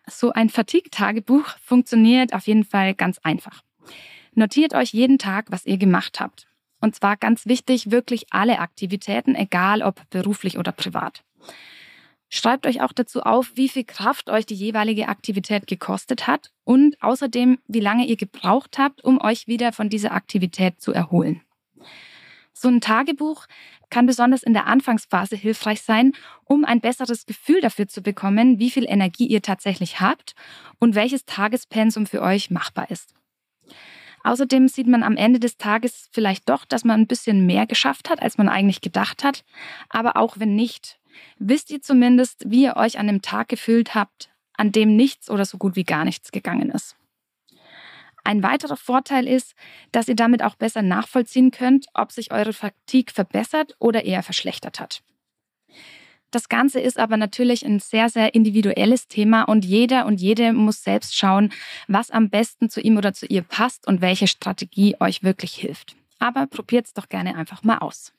So 0.07 0.31
ein 0.31 0.49
Fatigue-Tagebuch 0.49 1.45
funktioniert 1.61 2.33
auf 2.33 2.47
jeden 2.47 2.65
Fall 2.65 2.93
ganz 2.93 3.19
einfach. 3.23 3.63
Notiert 4.35 4.73
euch 4.73 4.91
jeden 4.91 5.17
Tag, 5.17 5.45
was 5.49 5.65
ihr 5.65 5.77
gemacht 5.77 6.19
habt. 6.19 6.47
Und 6.81 6.95
zwar 6.95 7.15
ganz 7.15 7.45
wichtig, 7.45 7.91
wirklich 7.91 8.27
alle 8.31 8.59
Aktivitäten, 8.59 9.35
egal 9.35 9.81
ob 9.81 10.01
beruflich 10.09 10.57
oder 10.57 10.71
privat. 10.71 11.23
Schreibt 12.35 12.65
euch 12.65 12.81
auch 12.81 12.93
dazu 12.93 13.21
auf, 13.21 13.51
wie 13.53 13.69
viel 13.69 13.83
Kraft 13.83 14.27
euch 14.27 14.47
die 14.47 14.55
jeweilige 14.55 15.07
Aktivität 15.07 15.67
gekostet 15.67 16.25
hat 16.25 16.49
und 16.63 16.99
außerdem, 16.99 17.59
wie 17.67 17.79
lange 17.79 18.07
ihr 18.07 18.15
gebraucht 18.15 18.79
habt, 18.79 19.03
um 19.03 19.21
euch 19.21 19.45
wieder 19.45 19.71
von 19.71 19.87
dieser 19.87 20.13
Aktivität 20.13 20.81
zu 20.81 20.91
erholen. 20.93 21.43
So 22.51 22.69
ein 22.69 22.81
Tagebuch 22.81 23.45
kann 23.91 24.07
besonders 24.07 24.41
in 24.41 24.53
der 24.53 24.65
Anfangsphase 24.65 25.35
hilfreich 25.35 25.83
sein, 25.83 26.13
um 26.43 26.65
ein 26.65 26.81
besseres 26.81 27.27
Gefühl 27.27 27.61
dafür 27.61 27.87
zu 27.87 28.01
bekommen, 28.01 28.57
wie 28.57 28.71
viel 28.71 28.85
Energie 28.89 29.27
ihr 29.27 29.43
tatsächlich 29.43 29.99
habt 29.99 30.33
und 30.79 30.95
welches 30.95 31.25
Tagespensum 31.25 32.07
für 32.07 32.23
euch 32.23 32.49
machbar 32.49 32.89
ist. 32.89 33.13
Außerdem 34.23 34.69
sieht 34.69 34.87
man 34.87 35.03
am 35.03 35.17
Ende 35.17 35.39
des 35.39 35.57
Tages 35.57 36.09
vielleicht 36.11 36.49
doch, 36.49 36.65
dass 36.65 36.83
man 36.83 37.01
ein 37.01 37.07
bisschen 37.07 37.45
mehr 37.45 37.67
geschafft 37.67 38.09
hat, 38.09 38.23
als 38.23 38.39
man 38.39 38.49
eigentlich 38.49 38.81
gedacht 38.81 39.23
hat. 39.23 39.43
Aber 39.89 40.17
auch 40.17 40.39
wenn 40.39 40.55
nicht, 40.55 40.97
wisst 41.37 41.71
ihr 41.71 41.81
zumindest, 41.81 42.43
wie 42.49 42.63
ihr 42.63 42.75
euch 42.75 42.99
an 42.99 43.07
dem 43.07 43.21
Tag 43.21 43.49
gefühlt 43.49 43.95
habt, 43.95 44.29
an 44.53 44.71
dem 44.71 44.95
nichts 44.95 45.29
oder 45.29 45.45
so 45.45 45.57
gut 45.57 45.75
wie 45.75 45.83
gar 45.83 46.05
nichts 46.05 46.31
gegangen 46.31 46.69
ist. 46.69 46.95
Ein 48.23 48.41
weiterer 48.41 48.77
Vorteil 48.77 49.27
ist, 49.27 49.53
dass 49.91 50.07
ihr 50.07 50.15
damit 50.15 50.43
auch 50.43 50.55
besser 50.55 50.81
nachvollziehen 50.81 51.51
könnt, 51.51 51.87
ob 51.93 52.11
sich 52.11 52.31
eure 52.31 52.53
Fatigue 52.53 53.13
verbessert 53.13 53.75
oder 53.79 54.05
eher 54.05 54.23
verschlechtert 54.23 54.79
hat. 54.79 55.03
Das 56.31 56.49
Ganze 56.49 56.79
ist 56.79 56.97
aber 56.97 57.15
natürlich 57.15 57.63
ein 57.63 57.79
sehr, 57.79 58.09
sehr 58.09 58.33
individuelles 58.33 59.07
Thema 59.07 59.43
und 59.43 59.65
jeder 59.65 60.07
und 60.07 60.19
jede 60.19 60.51
muss 60.51 60.83
selbst 60.83 61.15
schauen, 61.15 61.51
was 61.87 62.09
am 62.09 62.29
besten 62.29 62.69
zu 62.69 62.81
ihm 62.81 62.97
oder 62.97 63.13
zu 63.13 63.27
ihr 63.27 63.43
passt 63.43 63.85
und 63.85 64.01
welche 64.01 64.25
Strategie 64.25 64.95
euch 64.99 65.21
wirklich 65.21 65.53
hilft. 65.53 65.95
Aber 66.17 66.47
probiert 66.47 66.87
es 66.87 66.93
doch 66.93 67.07
gerne 67.07 67.35
einfach 67.35 67.61
mal 67.63 67.77
aus. 67.79 68.13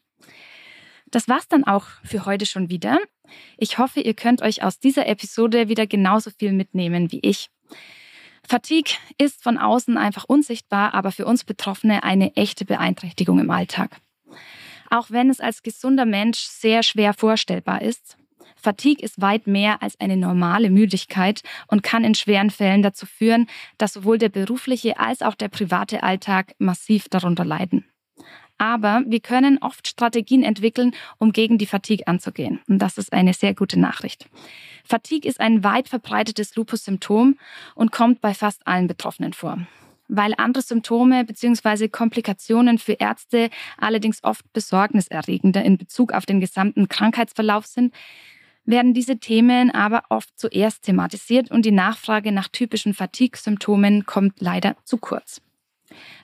Das 1.14 1.28
war's 1.28 1.46
dann 1.46 1.62
auch 1.62 1.84
für 2.02 2.26
heute 2.26 2.44
schon 2.44 2.70
wieder. 2.70 2.98
Ich 3.56 3.78
hoffe, 3.78 4.00
ihr 4.00 4.14
könnt 4.14 4.42
euch 4.42 4.64
aus 4.64 4.80
dieser 4.80 5.06
Episode 5.06 5.68
wieder 5.68 5.86
genauso 5.86 6.30
viel 6.30 6.50
mitnehmen 6.50 7.12
wie 7.12 7.20
ich. 7.20 7.50
Fatigue 8.44 8.96
ist 9.16 9.40
von 9.40 9.56
außen 9.56 9.96
einfach 9.96 10.24
unsichtbar, 10.24 10.92
aber 10.92 11.12
für 11.12 11.24
uns 11.24 11.44
Betroffene 11.44 12.02
eine 12.02 12.34
echte 12.34 12.64
Beeinträchtigung 12.64 13.38
im 13.38 13.52
Alltag. 13.52 14.00
Auch 14.90 15.12
wenn 15.12 15.30
es 15.30 15.38
als 15.38 15.62
gesunder 15.62 16.04
Mensch 16.04 16.40
sehr 16.40 16.82
schwer 16.82 17.14
vorstellbar 17.14 17.80
ist, 17.80 18.16
Fatigue 18.56 19.04
ist 19.04 19.20
weit 19.20 19.46
mehr 19.46 19.84
als 19.84 20.00
eine 20.00 20.16
normale 20.16 20.68
Müdigkeit 20.68 21.42
und 21.68 21.84
kann 21.84 22.02
in 22.02 22.16
schweren 22.16 22.50
Fällen 22.50 22.82
dazu 22.82 23.06
führen, 23.06 23.46
dass 23.78 23.92
sowohl 23.92 24.18
der 24.18 24.30
berufliche 24.30 24.98
als 24.98 25.22
auch 25.22 25.36
der 25.36 25.48
private 25.48 26.02
Alltag 26.02 26.56
massiv 26.58 27.08
darunter 27.08 27.44
leiden. 27.44 27.84
Aber 28.58 29.02
wir 29.06 29.20
können 29.20 29.58
oft 29.58 29.88
Strategien 29.88 30.42
entwickeln, 30.42 30.94
um 31.18 31.32
gegen 31.32 31.58
die 31.58 31.66
Fatigue 31.66 32.06
anzugehen. 32.06 32.60
Und 32.68 32.78
das 32.78 32.98
ist 32.98 33.12
eine 33.12 33.34
sehr 33.34 33.54
gute 33.54 33.78
Nachricht. 33.78 34.28
Fatigue 34.84 35.28
ist 35.28 35.40
ein 35.40 35.64
weit 35.64 35.88
verbreitetes 35.88 36.54
Lupus-Symptom 36.56 37.38
und 37.74 37.92
kommt 37.92 38.20
bei 38.20 38.34
fast 38.34 38.66
allen 38.66 38.86
Betroffenen 38.86 39.32
vor. 39.32 39.58
Weil 40.08 40.34
andere 40.36 40.62
Symptome 40.62 41.24
bzw. 41.24 41.88
Komplikationen 41.88 42.78
für 42.78 42.92
Ärzte 42.92 43.48
allerdings 43.78 44.22
oft 44.22 44.44
besorgniserregender 44.52 45.64
in 45.64 45.78
Bezug 45.78 46.12
auf 46.12 46.26
den 46.26 46.40
gesamten 46.40 46.88
Krankheitsverlauf 46.88 47.66
sind, 47.66 47.94
werden 48.66 48.94
diese 48.94 49.18
Themen 49.18 49.70
aber 49.70 50.04
oft 50.08 50.28
zuerst 50.36 50.84
thematisiert 50.84 51.50
und 51.50 51.64
die 51.64 51.72
Nachfrage 51.72 52.32
nach 52.32 52.48
typischen 52.48 52.94
Fatigue-Symptomen 52.94 54.06
kommt 54.06 54.40
leider 54.40 54.76
zu 54.84 54.98
kurz. 54.98 55.40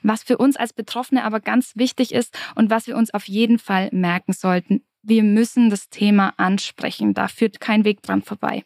Was 0.03 0.23
für 0.23 0.37
uns 0.37 0.55
als 0.55 0.73
Betroffene 0.73 1.23
aber 1.23 1.39
ganz 1.39 1.73
wichtig 1.75 2.13
ist 2.13 2.37
und 2.55 2.69
was 2.69 2.87
wir 2.87 2.97
uns 2.97 3.13
auf 3.13 3.27
jeden 3.27 3.59
Fall 3.59 3.89
merken 3.91 4.33
sollten, 4.33 4.83
wir 5.03 5.23
müssen 5.23 5.69
das 5.69 5.89
Thema 5.89 6.33
ansprechen. 6.37 7.13
Da 7.13 7.27
führt 7.27 7.59
kein 7.59 7.85
Weg 7.85 8.03
dran 8.03 8.21
vorbei. 8.21 8.63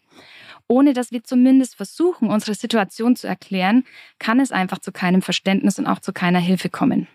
Ohne 0.68 0.94
dass 0.94 1.12
wir 1.12 1.24
zumindest 1.24 1.76
versuchen, 1.76 2.30
unsere 2.30 2.56
Situation 2.56 3.15
zu 3.15 3.28
erklären, 3.28 3.86
kann 4.20 4.39
es 4.39 4.52
einfach 4.52 4.80
zu 4.80 4.91
keinem 4.91 5.22
Verständnis 5.22 5.80
und 5.80 5.88
auch 5.88 6.00
zu 6.00 6.12
keiner 6.12 6.39
Hilfe 6.39 6.70
kommen. 6.70 7.08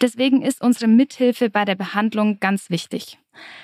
Deswegen 0.00 0.42
ist 0.42 0.62
unsere 0.62 0.88
Mithilfe 0.88 1.50
bei 1.50 1.64
der 1.64 1.74
Behandlung 1.74 2.40
ganz 2.40 2.70
wichtig. 2.70 3.18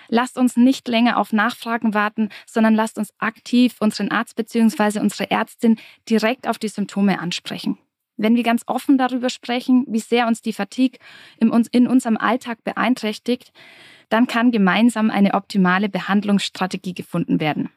Lasst 0.08 0.38
uns 0.38 0.56
nicht 0.56 0.86
länger 0.88 1.18
auf 1.18 1.32
Nachfragen 1.32 1.94
warten, 1.94 2.28
sondern 2.46 2.74
lasst 2.74 2.98
uns 2.98 3.12
aktiv 3.18 3.76
unseren 3.80 4.10
Arzt 4.10 4.36
bzw. 4.36 5.00
unsere 5.00 5.30
Ärztin 5.30 5.78
direkt 6.08 6.46
auf 6.46 6.58
die 6.58 6.68
Symptome 6.68 7.18
ansprechen. 7.18 7.78
Wenn 8.18 8.34
wir 8.34 8.42
ganz 8.42 8.62
offen 8.66 8.98
darüber 8.98 9.30
sprechen, 9.30 9.84
wie 9.88 10.00
sehr 10.00 10.26
uns 10.26 10.42
die 10.42 10.52
Fatigue 10.52 10.98
in, 11.38 11.50
unserem 11.86 12.16
Alltag 12.16 12.62
beeinträchtigt, 12.64 13.52
dann 14.08 14.26
kann 14.26 14.50
gemeinsam 14.50 15.10
eine 15.10 15.34
optimale 15.34 15.88
Behandlungsstrategie 15.88 16.94
gefunden 16.94 17.40
werden. 17.40 17.70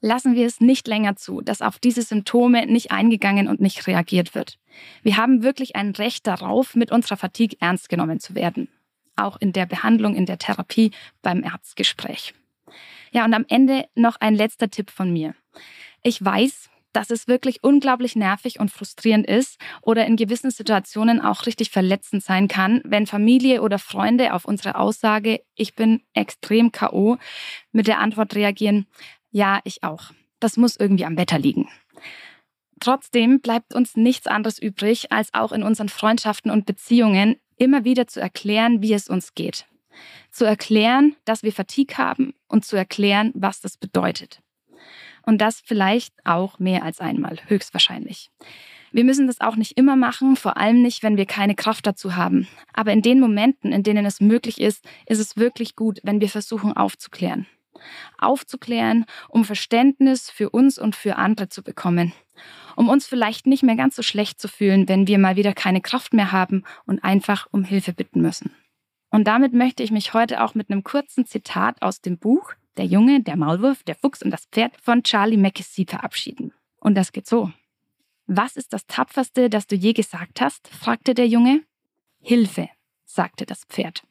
Lassen 0.00 0.34
wir 0.34 0.46
es 0.46 0.60
nicht 0.60 0.88
länger 0.88 1.16
zu, 1.16 1.42
dass 1.42 1.62
auf 1.62 1.78
diese 1.78 2.02
Symptome 2.02 2.66
nicht 2.66 2.90
eingegangen 2.90 3.48
und 3.48 3.60
nicht 3.60 3.86
reagiert 3.86 4.34
wird. 4.34 4.58
Wir 5.02 5.16
haben 5.16 5.42
wirklich 5.42 5.76
ein 5.76 5.90
Recht 5.90 6.26
darauf, 6.26 6.74
mit 6.74 6.90
unserer 6.90 7.16
Fatigue 7.16 7.58
ernst 7.60 7.88
genommen 7.88 8.18
zu 8.18 8.34
werden. 8.34 8.68
Auch 9.14 9.36
in 9.40 9.52
der 9.52 9.66
Behandlung, 9.66 10.16
in 10.16 10.26
der 10.26 10.38
Therapie, 10.38 10.90
beim 11.22 11.44
Ärztgespräch. 11.44 12.34
Ja, 13.12 13.24
und 13.26 13.34
am 13.34 13.44
Ende 13.48 13.86
noch 13.94 14.16
ein 14.20 14.34
letzter 14.34 14.70
Tipp 14.70 14.90
von 14.90 15.12
mir. 15.12 15.34
Ich 16.02 16.24
weiß, 16.24 16.69
dass 16.92 17.10
es 17.10 17.28
wirklich 17.28 17.62
unglaublich 17.62 18.16
nervig 18.16 18.60
und 18.60 18.70
frustrierend 18.70 19.26
ist 19.26 19.58
oder 19.82 20.06
in 20.06 20.16
gewissen 20.16 20.50
Situationen 20.50 21.20
auch 21.20 21.46
richtig 21.46 21.70
verletzend 21.70 22.22
sein 22.22 22.48
kann, 22.48 22.80
wenn 22.84 23.06
Familie 23.06 23.62
oder 23.62 23.78
Freunde 23.78 24.34
auf 24.34 24.44
unsere 24.44 24.76
Aussage, 24.76 25.42
ich 25.54 25.74
bin 25.74 26.02
extrem 26.14 26.72
KO, 26.72 27.18
mit 27.72 27.86
der 27.86 27.98
Antwort 27.98 28.34
reagieren, 28.34 28.86
ja, 29.30 29.60
ich 29.64 29.82
auch. 29.82 30.10
Das 30.40 30.56
muss 30.56 30.76
irgendwie 30.76 31.04
am 31.04 31.16
Wetter 31.16 31.38
liegen. 31.38 31.68
Trotzdem 32.80 33.40
bleibt 33.40 33.74
uns 33.74 33.94
nichts 33.96 34.26
anderes 34.26 34.58
übrig, 34.58 35.12
als 35.12 35.34
auch 35.34 35.52
in 35.52 35.62
unseren 35.62 35.90
Freundschaften 35.90 36.50
und 36.50 36.64
Beziehungen 36.64 37.36
immer 37.56 37.84
wieder 37.84 38.06
zu 38.06 38.20
erklären, 38.20 38.80
wie 38.82 38.94
es 38.94 39.08
uns 39.08 39.34
geht. 39.34 39.66
Zu 40.30 40.46
erklären, 40.46 41.14
dass 41.26 41.42
wir 41.42 41.52
Fatigue 41.52 41.98
haben 41.98 42.34
und 42.48 42.64
zu 42.64 42.76
erklären, 42.76 43.32
was 43.34 43.60
das 43.60 43.76
bedeutet. 43.76 44.40
Und 45.22 45.40
das 45.40 45.60
vielleicht 45.64 46.14
auch 46.24 46.58
mehr 46.58 46.82
als 46.82 47.00
einmal, 47.00 47.38
höchstwahrscheinlich. 47.46 48.30
Wir 48.92 49.04
müssen 49.04 49.28
das 49.28 49.40
auch 49.40 49.56
nicht 49.56 49.76
immer 49.76 49.94
machen, 49.94 50.34
vor 50.34 50.56
allem 50.56 50.82
nicht, 50.82 51.02
wenn 51.02 51.16
wir 51.16 51.26
keine 51.26 51.54
Kraft 51.54 51.86
dazu 51.86 52.16
haben. 52.16 52.48
Aber 52.72 52.92
in 52.92 53.02
den 53.02 53.20
Momenten, 53.20 53.72
in 53.72 53.82
denen 53.82 54.04
es 54.04 54.20
möglich 54.20 54.60
ist, 54.60 54.84
ist 55.06 55.20
es 55.20 55.36
wirklich 55.36 55.76
gut, 55.76 56.00
wenn 56.02 56.20
wir 56.20 56.28
versuchen 56.28 56.76
aufzuklären. 56.76 57.46
Aufzuklären, 58.18 59.06
um 59.28 59.44
Verständnis 59.44 60.28
für 60.30 60.50
uns 60.50 60.78
und 60.78 60.96
für 60.96 61.16
andere 61.16 61.48
zu 61.48 61.62
bekommen. 61.62 62.12
Um 62.74 62.88
uns 62.88 63.06
vielleicht 63.06 63.46
nicht 63.46 63.62
mehr 63.62 63.76
ganz 63.76 63.94
so 63.94 64.02
schlecht 64.02 64.40
zu 64.40 64.48
fühlen, 64.48 64.88
wenn 64.88 65.06
wir 65.06 65.18
mal 65.18 65.36
wieder 65.36 65.52
keine 65.52 65.80
Kraft 65.80 66.12
mehr 66.12 66.32
haben 66.32 66.64
und 66.84 67.04
einfach 67.04 67.46
um 67.52 67.62
Hilfe 67.62 67.92
bitten 67.92 68.20
müssen. 68.20 68.50
Und 69.10 69.24
damit 69.26 69.52
möchte 69.52 69.82
ich 69.82 69.90
mich 69.90 70.14
heute 70.14 70.42
auch 70.42 70.54
mit 70.54 70.70
einem 70.70 70.84
kurzen 70.84 71.26
Zitat 71.26 71.82
aus 71.82 72.00
dem 72.00 72.18
Buch 72.18 72.54
der 72.80 72.86
Junge, 72.86 73.20
der 73.22 73.36
Maulwurf, 73.36 73.82
der 73.82 73.94
Fuchs 73.94 74.22
und 74.22 74.30
das 74.30 74.46
Pferd 74.46 74.72
von 74.80 75.02
Charlie 75.02 75.36
Mackesy 75.36 75.84
verabschieden. 75.86 76.54
Und 76.80 76.94
das 76.94 77.12
geht 77.12 77.26
so. 77.26 77.52
Was 78.26 78.56
ist 78.56 78.72
das 78.72 78.86
Tapferste, 78.86 79.50
das 79.50 79.66
du 79.66 79.76
je 79.76 79.92
gesagt 79.92 80.40
hast? 80.40 80.66
fragte 80.68 81.12
der 81.12 81.28
Junge. 81.28 81.62
Hilfe, 82.22 82.70
sagte 83.04 83.44
das 83.44 83.64
Pferd. 83.66 84.02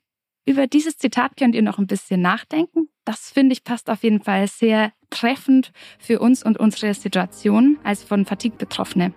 Über 0.45 0.67
dieses 0.67 0.99
Zitat 0.99 1.35
könnt 1.35 1.55
ihr 1.55 1.63
noch 1.63 1.79
ein 1.79 1.87
bisschen 1.87 2.21
nachdenken. 2.21 2.89
Das 3.05 3.31
finde 3.31 3.53
ich 3.53 3.63
passt 3.63 3.89
auf 3.89 4.03
jeden 4.03 4.21
Fall 4.21 4.47
sehr 4.47 4.93
treffend 5.09 5.71
für 5.97 6.19
uns 6.19 6.43
und 6.43 6.59
unsere 6.59 6.93
Situation 6.93 7.79
als 7.83 8.03
von 8.03 8.23
Fatigue 8.25 8.59
Betroffene. 8.59 9.15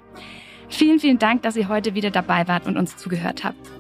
Vielen, 0.71 0.99
vielen 0.99 1.19
Dank, 1.19 1.43
dass 1.43 1.57
ihr 1.57 1.69
heute 1.69 1.95
wieder 1.95 2.11
dabei 2.11 2.49
wart 2.49 2.67
und 2.67 2.79
uns 2.79 2.97
zugehört 2.97 3.45
habt. 3.45 3.71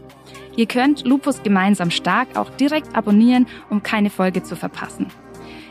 Ihr 0.54 0.66
könnt 0.66 1.06
Lupus 1.06 1.42
gemeinsam 1.42 1.90
stark 1.90 2.36
auch 2.36 2.50
direkt 2.50 2.94
abonnieren, 2.94 3.46
um 3.70 3.82
keine 3.82 4.10
Folge 4.10 4.42
zu 4.42 4.54
verpassen. 4.54 5.06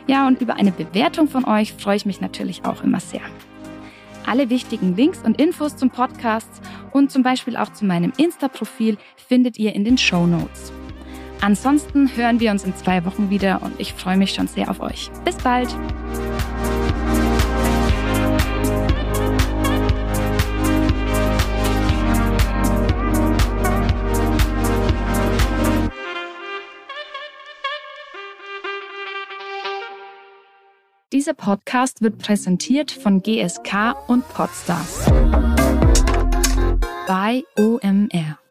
Ja, 0.06 0.26
und 0.26 0.40
über 0.40 0.54
eine 0.54 0.72
Bewertung 0.72 1.28
von 1.28 1.44
euch 1.44 1.72
freue 1.72 1.96
ich 1.96 2.06
mich 2.06 2.20
natürlich 2.20 2.64
auch 2.64 2.82
immer 2.82 3.00
sehr. 3.00 3.22
Alle 4.26 4.50
wichtigen 4.50 4.96
Links 4.96 5.20
und 5.22 5.40
Infos 5.40 5.76
zum 5.76 5.90
Podcast 5.90 6.48
und 6.92 7.10
zum 7.10 7.22
Beispiel 7.22 7.56
auch 7.56 7.72
zu 7.72 7.84
meinem 7.84 8.12
Insta-Profil 8.16 8.98
findet 9.16 9.58
ihr 9.58 9.74
in 9.74 9.84
den 9.84 9.98
Show 9.98 10.26
Notes. 10.26 10.72
Ansonsten 11.40 12.14
hören 12.16 12.38
wir 12.38 12.52
uns 12.52 12.64
in 12.64 12.76
zwei 12.76 13.04
Wochen 13.04 13.30
wieder 13.30 13.60
und 13.62 13.78
ich 13.78 13.94
freue 13.94 14.16
mich 14.16 14.32
schon 14.32 14.46
sehr 14.46 14.70
auf 14.70 14.80
euch. 14.80 15.10
Bis 15.24 15.36
bald! 15.36 15.74
Dieser 31.12 31.34
Podcast 31.34 32.00
wird 32.00 32.16
präsentiert 32.16 32.90
von 32.90 33.22
GSK 33.22 33.94
und 34.08 34.26
Podstars 34.30 35.04
bei 37.06 37.44
OMR. 37.58 38.41